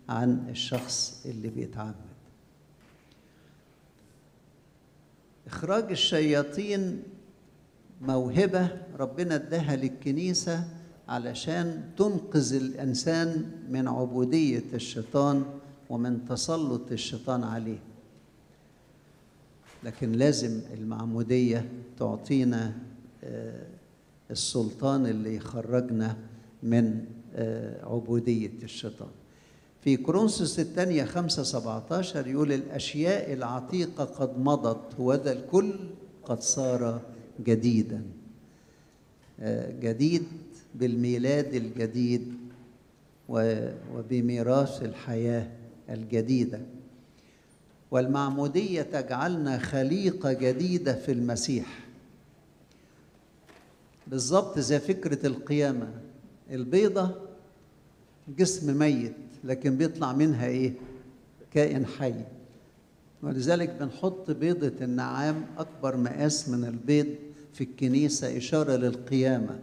عن 0.09 0.47
الشخص 0.49 1.21
اللي 1.25 1.49
بيتعامل 1.49 1.95
إخراج 5.47 5.91
الشياطين 5.91 7.03
موهبة 8.01 8.67
ربنا 8.99 9.35
اداها 9.35 9.75
للكنيسة 9.75 10.63
علشان 11.07 11.81
تنقذ 11.97 12.53
الإنسان 12.53 13.51
من 13.69 13.87
عبودية 13.87 14.63
الشيطان 14.73 15.43
ومن 15.89 16.25
تسلط 16.25 16.91
الشيطان 16.91 17.43
عليه. 17.43 17.79
لكن 19.83 20.11
لازم 20.11 20.61
المعمودية 20.73 21.69
تعطينا 21.99 22.77
السلطان 24.31 25.05
اللي 25.05 25.35
يخرجنا 25.35 26.17
من 26.63 27.05
عبودية 27.83 28.51
الشيطان. 28.63 29.09
في 29.81 29.97
كورنثوس 29.97 30.59
الثانية 30.59 31.03
خمسة 31.03 31.43
سبعتاشر 31.43 32.27
يقول 32.27 32.51
الأشياء 32.51 33.33
العتيقة 33.33 34.03
قد 34.03 34.39
مضت 34.39 34.99
وذا 34.99 35.31
الكل 35.31 35.73
قد 36.23 36.41
صار 36.41 37.01
جديدا. 37.43 38.01
جديد 39.79 40.23
بالميلاد 40.75 41.53
الجديد 41.53 42.33
وبميراث 43.29 44.83
الحياة. 44.83 45.51
الجديدة. 45.89 46.61
والمعمودية 47.91 48.81
تجعلنا 48.81 49.57
خليقة 49.57 50.33
جديدة 50.33 50.93
في 50.93 51.11
المسيح. 51.11 51.79
بالظبط 54.07 54.59
زي 54.59 54.79
فكرة 54.79 55.27
القيامة. 55.27 55.87
البيضة 56.51 57.15
جسم 58.37 58.79
ميت 58.79 59.13
لكن 59.43 59.77
بيطلع 59.77 60.13
منها 60.13 60.45
إيه؟ 60.47 60.73
كائن 61.53 61.85
حي. 61.85 62.13
ولذلك 63.23 63.69
بنحط 63.79 64.31
بيضة 64.31 64.85
النعام 64.85 65.45
أكبر 65.57 65.97
مقاس 65.97 66.49
من 66.49 66.65
البيض 66.65 67.07
في 67.53 67.63
الكنيسة 67.63 68.37
إشارة 68.37 68.75
للقيامة. 68.75 69.59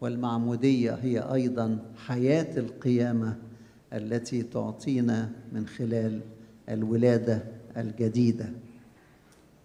والمعمودية 0.00 0.92
هي 0.92 1.18
أيضا 1.18 1.78
حياة 2.06 2.58
القيامة. 2.58 3.36
التي 3.92 4.42
تعطينا 4.42 5.32
من 5.52 5.66
خلال 5.66 6.20
الولادة 6.68 7.44
الجديدة. 7.76 8.50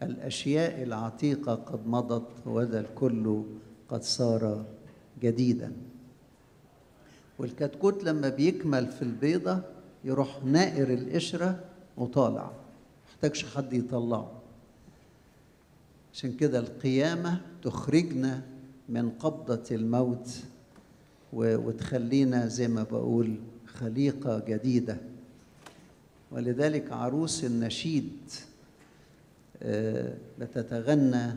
الأشياء 0.03 0.83
العتيقة 0.83 1.55
قد 1.55 1.87
مضت 1.87 2.27
وذا 2.45 2.79
الكل 2.79 3.43
قد 3.89 4.03
صار 4.03 4.65
جديدا. 5.21 5.71
والكتكوت 7.39 8.03
لما 8.03 8.29
بيكمل 8.29 8.87
في 8.87 9.01
البيضة 9.01 9.61
يروح 10.03 10.43
نائر 10.45 10.93
القشرة 10.93 11.59
وطالع. 11.97 12.51
محتاجش 13.07 13.45
حد 13.55 13.73
يطلعه. 13.73 14.31
عشان 16.13 16.33
كده 16.33 16.59
القيامة 16.59 17.41
تخرجنا 17.63 18.41
من 18.89 19.09
قبضة 19.09 19.63
الموت 19.71 20.29
وتخلينا 21.33 22.47
زي 22.47 22.67
ما 22.67 22.83
بقول 22.83 23.35
خليقة 23.79 24.43
جديدة. 24.47 24.97
ولذلك 26.31 26.91
عروس 26.91 27.43
النشيد 27.43 28.17
بتتغنى 30.39 31.33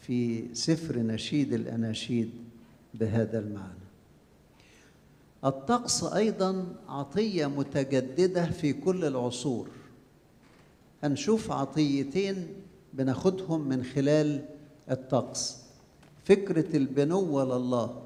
في 0.00 0.44
سفر 0.54 0.98
نشيد 0.98 1.52
الأناشيد 1.52 2.30
بهذا 2.94 3.38
المعنى. 3.38 3.82
الطقس 5.44 6.04
أيضا 6.04 6.76
عطية 6.88 7.46
متجددة 7.46 8.46
في 8.46 8.72
كل 8.72 9.04
العصور. 9.04 9.68
هنشوف 11.02 11.50
عطيتين 11.50 12.46
بناخدهم 12.92 13.68
من 13.68 13.84
خلال 13.84 14.44
الطقس. 14.90 15.62
فكرة 16.24 16.76
البنوة 16.76 17.44
لله 17.44 18.02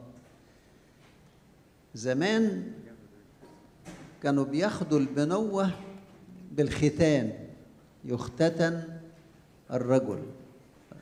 زمان 1.95 2.73
كانوا 4.27 4.45
بياخدوا 4.45 4.99
البنوة 4.99 5.71
بالختان 6.53 7.33
يختتن 8.05 8.83
الرجل 9.71 10.23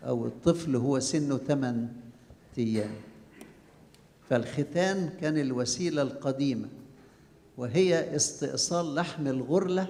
أو 0.07 0.27
الطفل 0.27 0.77
هو 0.77 1.01
سنه 1.01 1.37
8 1.37 1.89
أيام. 2.59 2.91
فالختان 4.31 5.11
كان 5.21 5.39
الوسيلة 5.39 6.03
القديمة 6.03 6.69
وهي 7.57 8.17
استئصال 8.17 8.95
لحم 8.95 9.27
الغرلة 9.27 9.89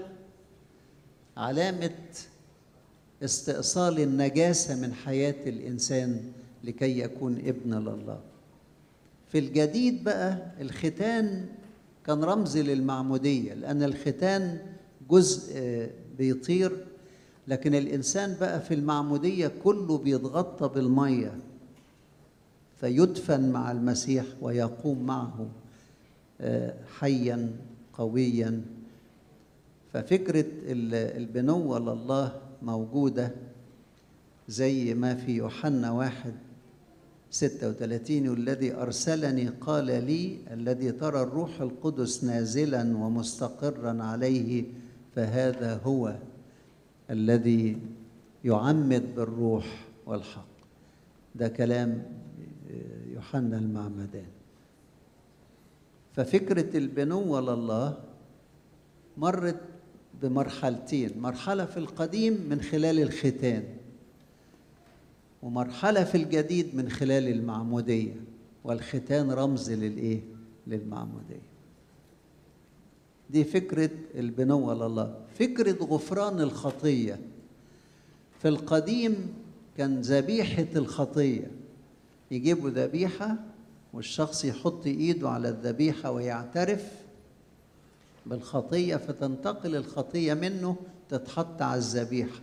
علامة 1.37 1.91
استئصال 3.25 4.01
النجاسة 4.01 4.81
من 4.81 4.93
حياة 4.95 5.49
الإنسان 5.49 6.33
لكي 6.65 6.99
يكون 6.99 7.39
ابن 7.39 7.75
لله. 7.75 8.21
في 9.33 9.39
الجديد 9.39 10.05
بقى 10.05 10.39
الختان 10.61 11.47
كان 12.07 12.25
رمز 12.25 12.59
للمعمودية 12.59 13.55
لأن 13.55 13.83
الختان 13.83 14.59
جزء 15.11 15.53
بيطير 16.19 16.87
لكن 17.49 17.75
الإنسان 17.75 18.37
بقى 18.41 18.61
في 18.61 18.75
المعمودية 18.75 19.53
كله 19.65 19.99
بيتغطى 19.99 20.69
بالمية 20.69 21.39
فيدفن 22.81 23.49
مع 23.53 23.71
المسيح 23.73 24.25
ويقوم 24.41 25.07
معه 25.07 25.47
حيا 26.99 27.51
قويا. 27.93 28.63
ففكرة 29.93 30.45
البنوة 31.17 31.79
لله 31.79 32.41
موجودة 32.63 33.31
زي 34.49 34.95
ما 34.95 35.15
في 35.15 35.33
يوحنا 35.33 35.91
واحد 35.91 36.35
ستة 37.35 37.69
وثلاثين 37.69 38.33
الذي 38.33 38.75
أرسلني 38.75 39.49
قال 39.49 39.87
لي 39.87 40.39
الذي 40.51 40.93
ترى 40.93 41.23
الروح 41.23 41.61
القدس 41.61 42.25
نازلا 42.25 42.97
ومستقرا 42.97 44.03
عليه 44.03 44.65
فهذا 45.15 45.81
هو 45.85 46.17
الذي 47.11 47.79
يعمد 48.45 49.15
بالروح 49.17 49.85
والحق. 50.07 50.47
ده 51.35 51.49
كلام 51.49 52.03
يوحنا 53.15 53.59
المعمدان. 53.59 54.31
ففكرة 56.13 56.77
البنوة 56.77 57.41
لله 57.41 57.97
مرت 59.17 59.61
بمرحلتين. 60.23 61.19
مرحلة 61.19 61.65
في 61.65 61.77
القديم 61.77 62.47
من 62.49 62.61
خلال 62.61 62.99
الختان. 63.01 63.65
ومرحلة 65.45 66.05
في 66.05 66.15
الجديد 66.15 66.75
من 66.75 66.89
خلال 66.89 67.29
المعمودية 67.29 68.15
والختان 68.65 69.31
رمز 69.31 69.71
للإيه؟ 69.71 70.21
للمعمودية. 70.67 71.43
دي 73.31 73.45
فكرة 73.45 73.91
البنوة 74.15 74.75
لله 74.75 75.15
فكرة 75.39 75.85
غفران 75.85 76.41
الخطية. 76.41 77.21
في 78.43 78.49
القديم 78.49 79.35
كان 79.77 80.01
ذبيحة 80.01 80.67
الخطية. 80.77 81.51
يجيبوا 82.31 82.71
ذبيحة 82.71 83.37
والشخص 83.93 84.45
يحط 84.45 84.87
إيده 84.87 85.29
على 85.29 85.49
الذبيحة 85.49 86.11
ويعترف 86.11 86.93
بالخطية 88.27 88.97
فتنتقل 88.97 89.77
الخطية 89.77 90.35
منه 90.35 90.77
تتحط 91.09 91.63
على 91.63 91.79
الذبيحة. 91.79 92.41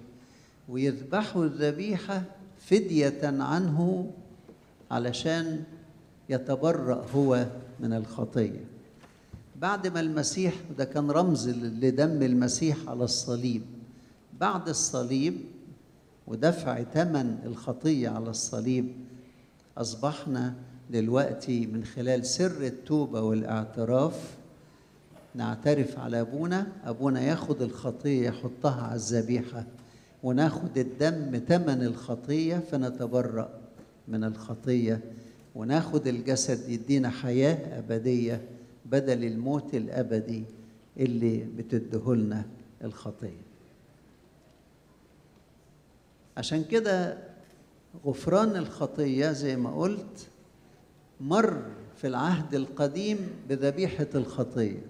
ويذبحوا 0.69 1.45
الذبيحة 1.45 2.23
فدية 2.65 3.19
عنه 3.23 4.11
علشان 4.91 5.63
يتبرأ 6.29 7.05
هو 7.15 7.47
من 7.79 7.93
الخطية. 7.93 8.65
بعد 9.55 9.87
ما 9.87 9.99
المسيح 9.99 10.53
ده 10.77 10.85
كان 10.85 11.11
رمز 11.11 11.49
لدم 11.49 12.21
المسيح 12.23 12.77
على 12.87 13.03
الصليب. 13.03 13.61
بعد 14.39 14.69
الصليب 14.69 15.37
ودفع 16.27 16.83
ثمن 16.83 17.37
الخطية 17.45 18.09
على 18.09 18.29
الصليب 18.29 18.91
أصبحنا 19.77 20.53
دلوقتي 20.89 21.65
من 21.65 21.83
خلال 21.83 22.25
سر 22.25 22.65
التوبة 22.65 23.21
والاعتراف 23.21 24.35
نعترف 25.35 25.99
على 25.99 26.21
أبونا. 26.21 26.67
أبونا 26.85 27.21
ياخد 27.21 27.61
الخطية 27.61 28.27
يحطها 28.27 28.81
على 28.81 28.95
الذبيحة. 28.95 29.65
وناخد 30.23 30.77
الدم 30.77 31.41
ثمن 31.47 31.83
الخطية 31.83 32.57
فنتبرأ 32.57 33.49
من 34.07 34.23
الخطية. 34.23 34.99
وناخد 35.55 36.07
الجسد 36.07 36.69
يدينا 36.69 37.09
حياة 37.09 37.79
أبدية 37.79 38.41
بدل 38.85 39.23
الموت 39.23 39.73
الأبدي 39.75 40.43
اللي 40.97 41.37
بتدهلنا 41.57 42.45
الخطية. 42.83 43.41
عشان 46.37 46.63
كده 46.63 47.17
غفران 48.05 48.55
الخطية 48.55 49.31
زي 49.31 49.55
ما 49.55 49.75
قلت 49.75 50.27
مر 51.21 51.61
في 51.97 52.07
العهد 52.07 52.53
القديم 52.55 53.17
بذبيحة 53.49 54.07
الخطية. 54.15 54.81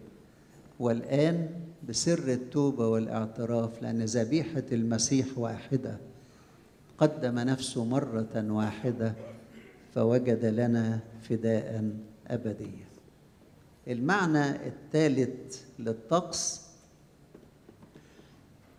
والآن 0.80 1.50
بسر 1.89 2.34
التوبة 2.34 2.88
والإعتراف 2.88 3.82
لأن 3.82 4.02
ذبيحة 4.02 4.63
المسيح 4.72 5.38
واحدة. 5.38 5.98
قدم 6.98 7.39
نفسه 7.39 7.86
مرة 7.86 8.30
واحدة 8.36 9.13
فوجد 9.96 10.46
لنا 10.46 11.00
فداء 11.30 11.91
أبديا 12.28 12.86
المعنى 13.88 14.67
الثالث 14.67 15.63
للطقس 15.80 16.62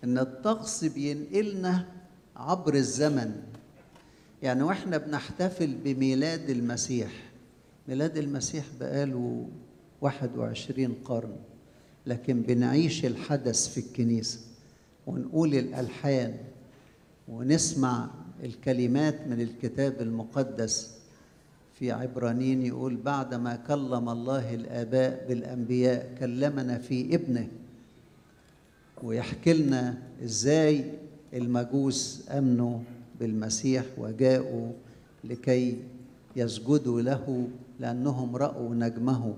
إن 0.05 0.19
الطقس 0.19 0.85
بينقلنا 0.85 1.87
عبر 2.37 2.75
الزمن. 2.75 3.43
يعني 4.43 4.62
وإحنا 4.62 4.97
بنحتفل 4.97 5.75
بميلاد 5.85 6.51
المسيح. 6.51 7.31
ميلاد 7.88 8.17
المسيح 8.17 8.65
بقاله 8.81 9.49
21 10.01 10.95
قرن. 11.05 11.37
لكن 12.07 12.43
بنعيش 12.43 13.05
الحدث 13.05 13.69
في 13.69 13.81
الكنيسة 13.81 14.41
ونقول 15.07 15.55
الألحان 15.55 16.35
ونسمع 17.29 18.11
الكلمات 18.45 19.27
من 19.27 19.41
الكتاب 19.41 20.01
المقدس 20.01 20.91
في 21.79 21.93
عبرانيين 21.93 22.67
يقول 22.67 22.97
بعدما 22.97 23.57
كلم 23.57 24.09
الله 24.09 24.55
الآباء 24.55 25.27
بالأنبياء 25.29 26.15
كلمنا 26.21 26.79
في 26.79 27.15
ابنه 27.15 27.49
ويحكي 29.03 29.53
لنا 29.53 29.99
إزاي 30.25 30.85
المجوس 31.35 32.25
أمنوا 32.31 32.79
بالمسيح 33.21 33.85
وجاءوا 33.99 34.73
لكي 35.25 35.77
يسجدوا 36.37 37.01
له 37.01 37.49
لأنهم 37.81 38.37
رأوا 38.37 38.75
نجمه. 38.75 39.35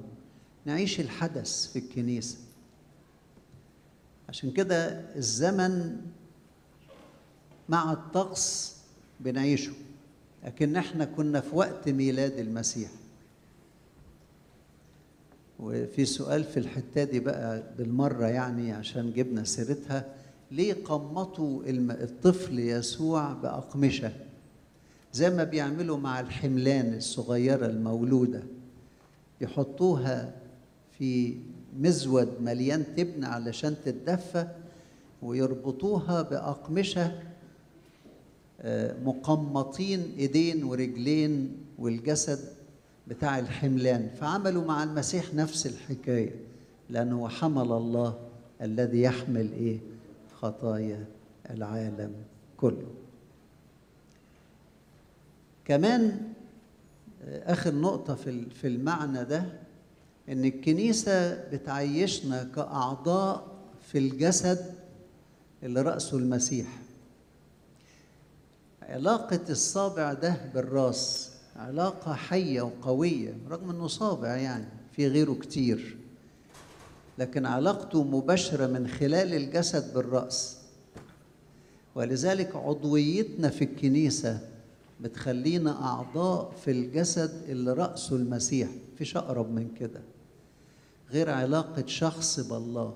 نعيش 0.67 1.01
الحدث 1.01 1.73
في 1.73 1.79
الكنيسة. 1.79 2.39
عشان 4.29 4.51
كده 4.51 4.77
الزمن 5.17 5.97
مع 7.69 7.93
الطقس 7.93 8.77
بنعيشه 9.21 9.73
لكن 10.45 10.77
إحنا 10.77 11.05
كنا 11.05 11.41
في 11.41 11.57
وقت 11.57 11.89
ميلاد 11.89 12.39
المسيح. 12.39 12.91
وفي 15.61 16.05
سؤال 16.05 16.45
في 16.45 16.57
الحتة 16.57 17.05
دي 17.05 17.21
بقى 17.21 17.63
بالمرة 17.79 18.27
يعني 18.27 18.73
عشان 18.73 19.13
جبنا 19.13 19.45
سيرتها 19.45 20.05
ليه 20.51 20.75
قمطوا 20.85 21.63
الطفل 21.67 22.59
يسوع 22.59 23.33
بأقمشة؟ 23.33 24.13
زي 25.13 25.31
ما 25.31 25.45
بيعملوا 25.45 25.97
مع 25.99 26.21
الحملان 26.21 26.95
الصغيرة 26.95 27.67
المولودة 27.67 28.43
يحطوها 29.41 30.35
في 30.99 31.35
مزود 31.79 32.29
مليان 32.41 32.85
تبن 32.97 33.25
علشان 33.25 33.77
تتدفى 33.85 34.47
ويربطوها 35.23 36.23
بأقمشة 36.23 37.23
مقمطين 39.05 40.13
إيدين 40.19 40.65
ورجلين 40.65 41.57
والجسد 41.79 42.39
بتاع 43.09 43.39
الحملان. 43.39 44.11
فعملوا 44.21 44.65
مع 44.65 44.83
المسيح 44.85 45.35
نفس 45.35 45.67
الحكاية 45.67 46.35
لأنه 46.91 47.29
حمل 47.29 47.73
الله 47.73 48.19
الذي 48.63 49.03
يحمل 49.03 49.53
إيه؟ 49.53 49.79
خطايا 50.35 51.05
العالم 51.51 52.13
كله. 52.57 52.87
كمان 55.65 56.21
آخر 57.29 57.75
نقطة 57.75 58.15
في 58.15 58.51
في 58.51 58.67
المعنى 58.67 59.25
ده 59.25 59.45
إن 60.29 60.45
الكنيسة 60.45 61.35
بتعيشنا 61.51 62.45
كأعضاء 62.45 63.47
في 63.93 63.99
الجسد 63.99 64.75
اللي 65.63 65.83
رأسه 65.83 66.17
المسيح. 66.19 66.67
علاقة 68.83 69.41
الصابع 69.51 70.13
ده 70.13 70.37
بالرأس 70.55 71.31
علاقة 71.57 72.15
حية 72.15 72.63
وقوية 72.63 73.35
رغم 73.51 73.71
إنه 73.71 73.87
صابع 73.87 74.37
يعني 74.37 74.65
في 74.93 75.09
غيره 75.09 75.33
كتير. 75.35 75.97
لكن 77.19 77.47
علاقته 77.47 78.03
مباشرة 78.05 78.67
من 78.67 78.89
خلال 78.89 79.35
الجسد 79.35 79.95
بالرأس. 79.95 80.57
ولذلك 81.95 82.57
عضويتنا 82.57 83.49
في 83.51 83.65
الكنيسة 83.65 84.41
بتخلينا 85.01 85.85
أعضاء 85.85 86.53
في 86.65 86.71
الجسد 86.71 87.43
اللي 87.49 87.73
رأسه 87.73 88.17
المسيح. 88.17 88.69
مفيش 88.95 89.17
أقرب 89.17 89.51
من 89.53 89.69
كده. 89.81 90.01
غير 91.11 91.31
علاقة 91.31 91.87
شخص 91.87 92.41
بالله. 92.41 92.95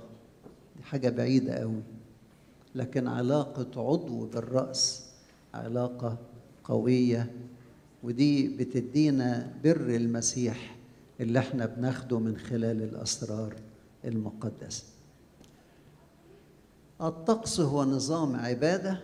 دي 0.77 0.83
حاجة 0.83 1.09
بعيدة 1.09 1.55
قوي. 1.55 1.83
لكن 2.75 3.07
علاقة 3.07 3.90
عضو 3.90 4.27
بالرأس 4.27 5.05
علاقة 5.55 6.18
قوية 6.64 7.33
ودي 8.03 8.49
بتدينا 8.49 9.53
بر 9.64 9.77
المسيح 9.97 10.77
اللي 11.21 11.38
إحنا 11.38 11.66
بناخده 11.66 12.18
من 12.18 12.37
خلال 12.37 12.83
الأسرار 12.83 13.55
المقدسة. 14.05 14.85
الطقس 17.01 17.61
هو 17.61 17.85
نظام 17.85 18.37
عبادة 18.37 19.01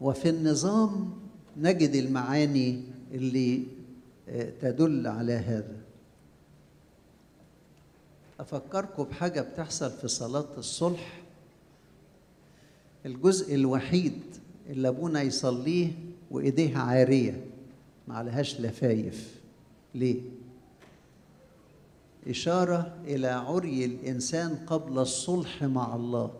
وفي 0.00 0.28
النظام 0.30 1.10
نجد 1.56 1.94
المعاني 1.94 2.82
اللي 3.12 3.62
تدل 4.60 5.06
على 5.06 5.32
هذا. 5.32 5.76
أفكركم 8.40 9.02
بحاجة 9.04 9.40
بتحصل 9.40 9.90
في 9.90 10.08
صلاة 10.08 10.46
الصلح 10.58 11.22
الجزء 13.06 13.54
الوحيد 13.54 14.20
اللي 14.68 14.88
أبونا 14.88 15.22
يصليه 15.22 15.92
وإيديه 16.30 16.78
عارية 16.78 17.44
معلهاش 18.08 18.60
لفايف 18.60 19.40
ليه؟ 19.94 20.20
إشارة 22.28 22.96
إلى 23.04 23.26
عري 23.28 23.84
الإنسان 23.84 24.54
قبل 24.66 24.98
الصلح 24.98 25.62
مع 25.64 25.96
الله 25.96 26.30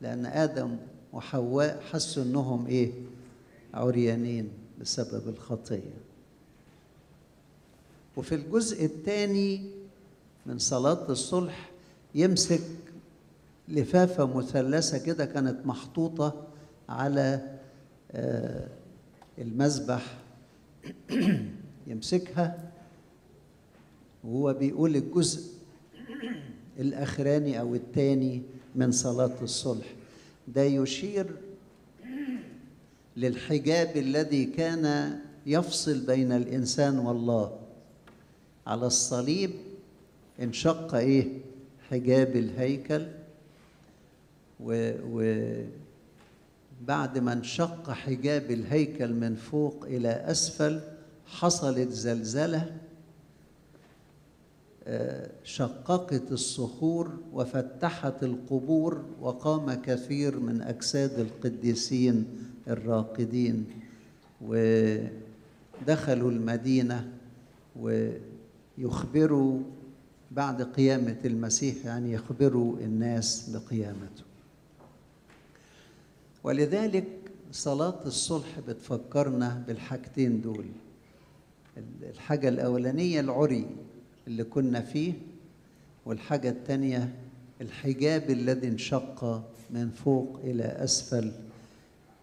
لأن 0.00 0.26
آدم 0.26 0.76
وحواء 1.12 1.82
حسوا 1.92 2.22
إنهم 2.22 2.66
إيه؟ 2.66 2.92
عريانين 3.74 4.48
بسبب 4.80 5.28
الخطية 5.28 6.00
وفي 8.16 8.34
الجزء 8.34 8.84
الثاني 8.84 9.70
من 10.46 10.58
صلاة 10.58 11.08
الصلح 11.08 11.70
يمسك 12.14 12.60
لفافة 13.68 14.26
مثلثة 14.36 14.98
كده 14.98 15.24
كانت 15.24 15.66
محطوطة 15.66 16.46
على 16.88 17.58
المذبح. 19.38 20.18
يمسكها 21.86 22.70
وهو 24.24 24.52
بيقول 24.52 24.96
الجزء 24.96 25.50
الأخراني 26.78 27.60
أو 27.60 27.74
الثاني 27.74 28.42
من 28.74 28.92
صلاة 28.92 29.42
الصلح. 29.42 29.86
ده 30.48 30.62
يشير 30.62 31.26
للحجاب 33.16 33.96
الذي 33.96 34.44
كان 34.44 35.18
يفصل 35.46 35.98
بين 36.06 36.32
الإنسان 36.32 36.98
والله. 36.98 37.58
على 38.66 38.86
الصليب 38.86 39.50
انشق 40.40 40.94
إيه 40.94 41.28
حجاب 41.90 42.36
الهيكل 42.36 43.06
و, 44.60 44.92
و 45.12 45.44
بعد 46.86 47.18
ما 47.18 47.32
انشق 47.32 47.90
حجاب 47.90 48.50
الهيكل 48.50 49.12
من 49.12 49.34
فوق 49.34 49.84
إلى 49.84 50.08
أسفل 50.08 50.80
حصلت 51.26 51.88
زلزلة 51.90 52.76
شققت 55.44 56.32
الصخور 56.32 57.10
وفتحت 57.32 58.22
القبور 58.22 59.04
وقام 59.20 59.74
كثير 59.74 60.40
من 60.40 60.62
أجساد 60.62 61.18
القديسين 61.18 62.24
الراقدين 62.68 63.66
ودخلوا 64.42 66.30
المدينة 66.30 67.12
ويخبروا 67.80 69.60
بعد 70.30 70.62
قيامة 70.62 71.16
المسيح 71.24 71.84
يعني 71.86 72.12
يخبروا 72.12 72.76
الناس 72.78 73.50
بقيامته. 73.50 74.24
ولذلك 76.44 77.06
صلاة 77.52 78.00
الصلح 78.06 78.60
بتفكرنا 78.68 79.64
بالحاجتين 79.66 80.40
دول. 80.40 80.64
الحاجة 82.02 82.48
الأولانية 82.48 83.20
العري 83.20 83.66
اللي 84.26 84.44
كنا 84.44 84.80
فيه 84.80 85.12
والحاجة 86.06 86.50
الثانية 86.50 87.14
الحجاب 87.60 88.30
الذي 88.30 88.68
انشق 88.68 89.42
من 89.70 89.90
فوق 89.90 90.40
إلى 90.44 90.64
أسفل 90.64 91.32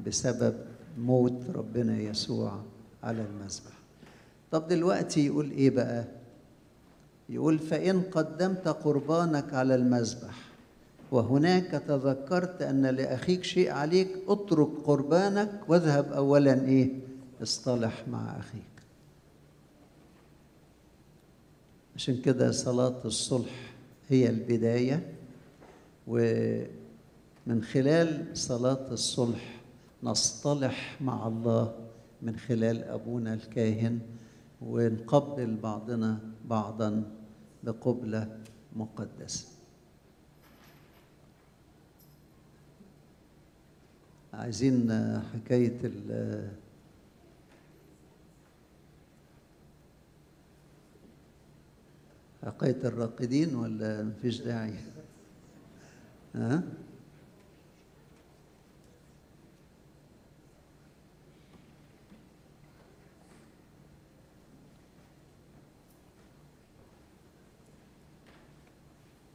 بسبب 0.08 0.56
موت 0.98 1.42
ربنا 1.56 1.98
يسوع 2.00 2.64
على 3.04 3.22
المذبح 3.26 3.72
طب 4.52 4.68
دلوقتي 4.68 5.26
يقول 5.26 5.52
إيه 5.52 5.70
بقى؟ 5.70 6.06
يقول 7.30 7.60
فإن 7.60 8.02
قدمت 8.02 8.68
قربانك 8.68 9.54
على 9.54 9.76
المذبح 9.76 10.48
وهناك 11.12 11.72
تذكرت 11.88 12.62
أن 12.62 12.86
لأخيك 12.86 13.44
شيء 13.44 13.72
عليك 13.72 14.08
اترك 14.28 14.70
قربانك 14.86 15.60
واذهب 15.68 16.12
أولا 16.12 16.66
إيه؟ 16.66 16.92
اصطلح 17.44 18.08
مع 18.08 18.40
أخيك. 18.40 18.62
عشان 21.96 22.22
كده 22.22 22.52
صلاة 22.52 22.96
الصلح 23.06 23.74
هي 24.10 24.30
البداية 24.30 25.14
ومن 26.08 27.64
خلال 27.74 28.26
صلاة 28.34 28.92
الصلح 28.92 29.60
نصطلح 30.04 30.98
مع 31.02 31.28
الله 31.28 31.74
من 32.22 32.36
خلال 32.38 32.84
أبونا 32.84 33.34
الكاهن 33.34 34.00
ونقبل 34.62 35.56
بعضنا 35.64 36.20
بعضا. 36.50 37.04
بقبلة 37.68 38.40
مقدسة 38.76 39.48
عايزين 44.34 44.92
حكاية 45.34 45.80
حكاية 52.44 52.78
الراقدين 52.84 53.56
ولا 53.56 54.04
مفيش 54.04 54.42
داعي؟ 54.42 54.74
ها؟ 56.36 56.64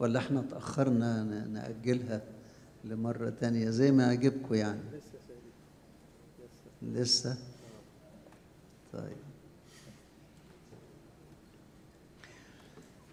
ولا 0.03 0.19
إحنا 0.19 0.41
تأخرنا 0.41 1.23
نأجلها 1.23 2.21
لمرة 2.83 3.29
تانية 3.29 3.69
زي 3.69 3.91
ما 3.91 4.05
عجبكم 4.05 4.55
يعني؟ 4.55 4.79
لسه؟ 6.81 7.37
طيب. 8.93 9.17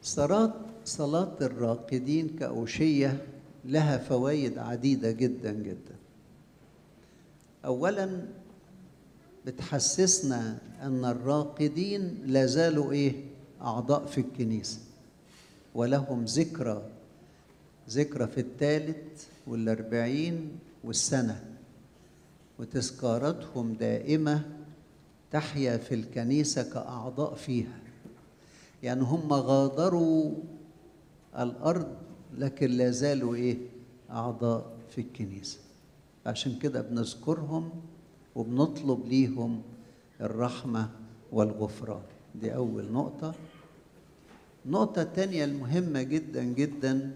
صلاة 0.03 0.55
صلاة 0.85 1.37
الراقدين 1.41 2.29
كأوشية 2.29 3.27
لها 3.65 3.99
فوائد 3.99 4.59
عديدة 4.59 5.11
جدا 5.11 5.53
جدا. 5.53 5.95
أولا 7.65 8.27
بتحسسنا 9.47 10.59
أن 10.83 11.05
الراقدين 11.05 12.23
لا 12.27 12.47
زالوا 12.47 12.93
إيه؟ 12.93 13.25
أعضاء 13.61 14.07
في 14.07 14.21
الكنيسة. 14.21 14.90
ولهم 15.75 16.25
ذكرى 16.25 16.83
ذكرى 17.91 18.27
في 18.27 18.41
الثالث 18.41 19.25
والأربعين 19.47 20.59
والسنة. 20.85 21.45
وتذكاراتهم 22.59 23.73
دائمة 23.73 24.43
تحيا 25.31 25.77
في 25.77 25.95
الكنيسة 25.95 26.63
كأعضاء 26.73 27.35
فيها. 27.35 27.79
يعني 28.83 29.01
هم 29.03 29.33
غادروا 29.33 30.35
الأرض 31.39 31.97
لكن 32.39 32.71
لا 32.71 32.91
زالوا 32.91 33.35
إيه؟ 33.35 33.59
أعضاء 34.11 34.73
في 34.91 35.01
الكنيسة. 35.01 35.59
عشان 36.27 36.59
كده 36.59 36.81
بنذكرهم 36.83 37.71
وبنطلب 38.35 39.07
ليهم 39.07 39.63
الرحمة 40.21 40.91
والغفران. 41.33 42.03
دي 42.35 42.55
أول 42.55 42.93
نقطة. 42.93 43.35
النقطة 44.67 45.03
الثانية 45.03 45.45
المهمة 45.45 46.03
جدا 46.03 46.43
جدا 46.43 47.11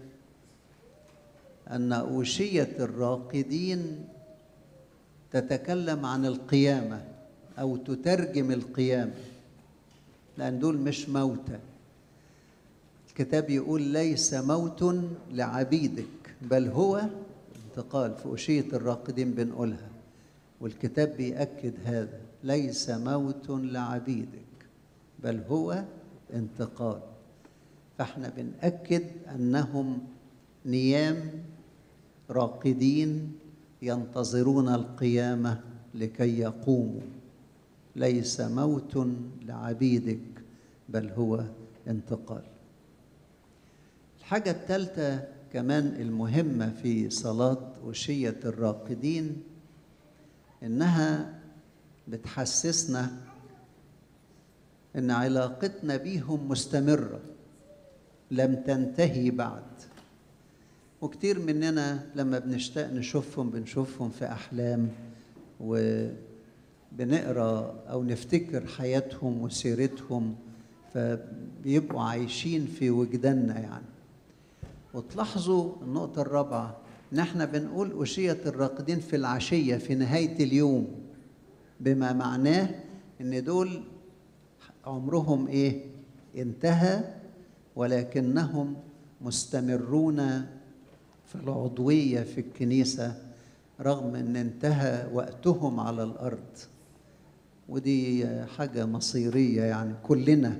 أن 1.69 1.93
أوشية 1.93 2.75
الراقدين 2.79 4.05
تتكلم 5.31 6.05
عن 6.05 6.25
القيامة 6.25 7.03
أو 7.59 7.77
تترجم 7.77 8.51
القيامة 8.51 9.13
لأن 10.37 10.59
دول 10.59 10.77
مش 10.77 11.09
موتى. 11.09 11.59
الكتاب 13.09 13.49
يقول 13.49 13.81
ليس 13.81 14.33
موت 14.33 14.95
لعبيدك 15.31 16.35
بل 16.41 16.67
هو 16.67 17.01
انتقال 17.69 18.15
في 18.15 18.33
أشية 18.33 18.65
الراقدين 18.73 19.31
بنقولها. 19.31 19.89
والكتاب 20.61 21.17
بيأكد 21.17 21.73
هذا 21.85 22.19
ليس 22.43 22.89
موت 22.89 23.49
لعبيدك 23.49 24.45
بل 25.23 25.41
هو 25.49 25.83
انتقال. 26.33 26.99
فاحنا 27.97 28.31
بنأكد 28.37 29.03
أنهم 29.35 29.99
نيام 30.65 31.31
راقدين 32.29 33.33
ينتظرون 33.81 34.69
القيامة 34.69 35.61
لكي 35.93 36.39
يقوموا. 36.39 37.01
ليس 37.95 38.41
موت 38.41 39.07
لعبيدك 39.41 40.19
بل 40.89 41.09
هو 41.09 41.43
انتقال. 41.87 42.43
الحاجة 44.19 44.51
الثالثة 44.51 45.27
كمان 45.53 45.87
المهمة 45.87 46.69
في 46.69 47.09
صلاة 47.09 47.73
وشية 47.85 48.39
الراقدين 48.45 49.43
إنها 50.63 51.39
بتحسسنا 52.07 53.11
إن 54.95 55.11
علاقتنا 55.11 55.97
بيهم 55.97 56.49
مستمرة. 56.49 57.19
لم 58.31 58.55
تنتهي 58.55 59.29
بعد 59.31 59.63
وكتير 61.01 61.39
مننا 61.39 62.05
لما 62.15 62.39
بنشتاق 62.39 62.91
نشوفهم 62.93 63.49
بنشوفهم 63.49 64.09
في 64.09 64.25
أحلام 64.25 64.89
وبنقرأ 66.91 67.75
أو 67.89 68.03
نفتكر 68.03 68.65
حياتهم 68.67 69.41
وسيرتهم 69.41 70.35
فبيبقوا 70.93 72.01
عايشين 72.01 72.65
في 72.65 72.89
وجداننا 72.89 73.59
يعني 73.59 73.85
وتلاحظوا 74.93 75.71
النقطة 75.81 76.21
الرابعة 76.21 76.77
إن 77.13 77.19
إحنا 77.19 77.45
بنقول 77.45 78.01
أشية 78.01 78.37
الراقدين 78.45 78.99
في 78.99 79.15
العشية 79.15 79.77
في 79.77 79.95
نهاية 79.95 80.43
اليوم 80.43 80.87
بما 81.79 82.13
معناه 82.13 82.69
إن 83.21 83.43
دول 83.43 83.83
عمرهم 84.85 85.47
إيه؟ 85.47 85.81
انتهى 86.37 87.03
ولكنهم 87.75 88.75
مستمرون 89.21 90.17
في 91.25 91.35
العضوية 91.35 92.21
في 92.21 92.41
الكنيسة 92.41 93.15
رغم 93.81 94.15
أن 94.15 94.35
انتهى 94.35 95.07
وقتهم 95.13 95.79
على 95.79 96.03
الأرض. 96.03 96.57
ودي 97.69 98.27
حاجة 98.45 98.85
مصيرية 98.85 99.61
يعني 99.61 99.93
كلنا. 100.03 100.57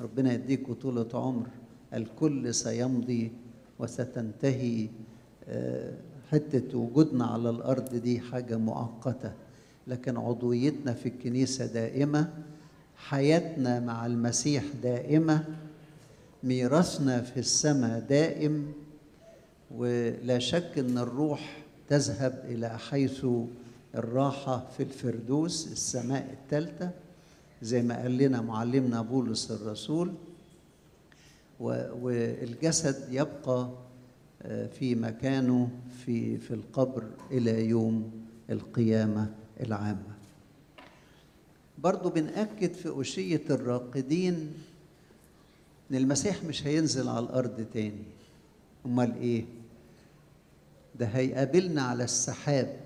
ربنا 0.00 0.32
يديكوا 0.32 0.74
طولة 0.74 1.08
عمر. 1.14 1.46
الكل 1.94 2.54
سيمضي 2.54 3.32
وستنتهي 3.78 4.88
حتة 6.30 6.78
وجودنا 6.78 7.26
على 7.26 7.50
الأرض 7.50 7.94
دي 7.94 8.20
حاجة 8.20 8.56
مؤقتة. 8.56 9.32
لكن 9.86 10.16
عضويتنا 10.16 10.92
في 10.92 11.08
الكنيسة 11.08 11.66
دائمة 11.66 12.30
حياتنا 12.96 13.80
مع 13.80 14.06
المسيح 14.06 14.64
دائمة 14.82 15.44
ميراثنا 16.44 17.20
في 17.22 17.40
السماء 17.40 18.00
دائم 18.00 18.72
ولا 19.70 20.38
شك 20.38 20.72
إن 20.78 20.98
الروح 20.98 21.62
تذهب 21.88 22.44
إلى 22.48 22.78
حيث 22.78 23.26
الراحة 23.94 24.66
في 24.76 24.82
الفردوس 24.82 25.72
السماء 25.72 26.30
الثالثة 26.42 26.90
زي 27.62 27.82
ما 27.82 28.02
قال 28.02 28.18
لنا 28.18 28.40
معلمنا 28.40 29.02
بولس 29.02 29.50
الرسول. 29.50 30.12
والجسد 31.60 33.12
يبقى 33.12 33.70
في 34.78 34.94
مكانه 34.94 35.70
في 36.04 36.38
في 36.38 36.54
القبر 36.54 37.04
إلى 37.30 37.66
يوم 37.66 38.10
القيامة 38.50 39.34
العامة. 39.60 40.14
برضو 41.78 42.08
بنأكد 42.10 42.72
في 42.72 43.00
أشية 43.00 43.42
الراقدين 43.50 44.52
إن 45.90 45.96
المسيح 45.96 46.44
مش 46.44 46.66
هينزل 46.66 47.08
على 47.08 47.18
الأرض 47.24 47.66
تاني. 47.74 48.02
أمال 48.86 49.16
إيه؟ 49.20 49.44
ده 50.98 51.06
هيقابلنا 51.06 51.82
على 51.82 52.04
السحاب. 52.04 52.76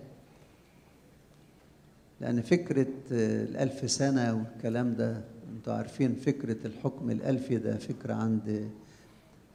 لأن 2.21 2.43
فكرة 2.43 2.87
الألف 3.11 3.91
سنة 3.91 4.35
والكلام 4.35 4.95
ده 4.95 5.21
أنتوا 5.57 5.73
عارفين 5.73 6.15
فكرة 6.15 6.57
الحكم 6.67 7.11
الألفي 7.11 7.57
ده 7.57 7.77
فكرة 7.77 8.15
عند 8.15 8.71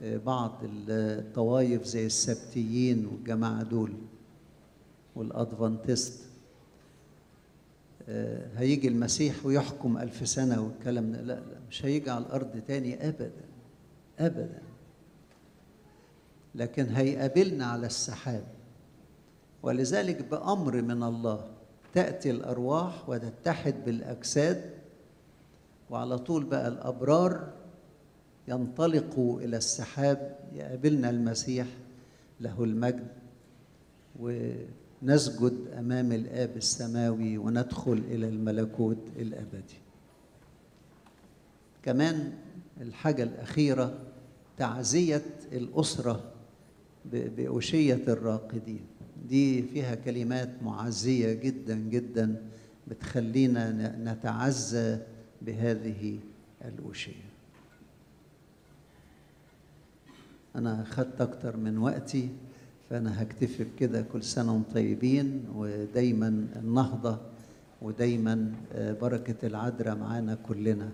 بعض 0.03 0.60
الطوائف 0.89 1.84
زي 1.86 2.06
السبتيين 2.06 3.06
والجماعة 3.06 3.63
دول 3.63 3.91
والأدفانتست 5.15 6.19
هيجي 8.57 8.87
المسيح 8.87 9.45
ويحكم 9.45 9.97
ألف 9.97 10.27
سنة 10.27 10.61
والكلام 10.61 11.11
ده. 11.11 11.21
لا 11.21 11.33
لا 11.33 11.59
مش 11.69 11.85
هيجي 11.85 12.09
على 12.09 12.25
الأرض 12.25 12.61
تاني 12.67 13.07
أبدا 13.07 13.31
أبدا. 14.19 14.61
لكن 16.55 16.85
هيقابلنا 16.85 17.65
على 17.65 17.87
السحاب. 17.87 18.43
ولذلك 19.63 20.21
بأمر 20.31 20.81
من 20.81 21.03
الله 21.03 21.45
تأتي 21.93 22.31
الأرواح 22.31 23.09
وتتحد 23.09 23.75
بالأجساد 23.85 24.69
وعلى 25.89 26.17
طول 26.17 26.43
بقى 26.43 26.67
الأبرار 26.67 27.53
ينطلقوا 28.47 29.41
إلى 29.41 29.57
السحاب 29.57 30.39
يقابلنا 30.53 31.09
المسيح 31.09 31.67
له 32.39 32.63
المجد. 32.63 33.07
ونسجد 35.03 35.53
أمام 35.77 36.11
الآب 36.11 36.57
السماوي 36.57 37.37
وندخل 37.37 38.01
إلى 38.11 38.27
الملكوت 38.29 38.97
الأبدي. 39.19 39.79
كمان 41.83 42.33
الحاجة 42.81 43.23
الأخيرة 43.23 43.99
تعزية 44.57 45.21
الأسرة 45.51 46.31
بأشية 47.05 48.03
الراقدين. 48.07 48.85
دي 49.29 49.63
فيها 49.63 49.95
كلمات 49.95 50.49
معزية 50.63 51.33
جدا 51.33 51.75
جدا 51.75 52.41
بتخلينا 52.87 53.71
نتعزى 54.13 54.97
بهذه 55.41 56.19
الأشية 56.65 57.23
أنا 60.55 60.81
أخذت 60.81 61.21
أكتر 61.21 61.57
من 61.57 61.77
وقتي 61.77 62.29
فأنا 62.93 63.21
هكتفي 63.21 63.63
بكده 63.63 64.01
كل 64.13 64.23
سنة 64.23 64.53
وأنتم 64.53 64.73
طيبين 64.73 65.45
ودايما 65.56 66.47
النهضة 66.56 67.17
ودايما 67.82 68.51
بركة 69.01 69.47
العذراء 69.47 69.95
معانا 69.95 70.38
كلنا 70.47 70.89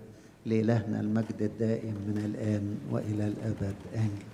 لإلهنا 0.46 1.00
المجد 1.00 1.40
الدائم 1.40 1.94
من 2.08 2.18
الآن 2.24 2.78
وإلى 2.90 3.26
الأبد. 3.28 3.74
آمين. 3.96 4.29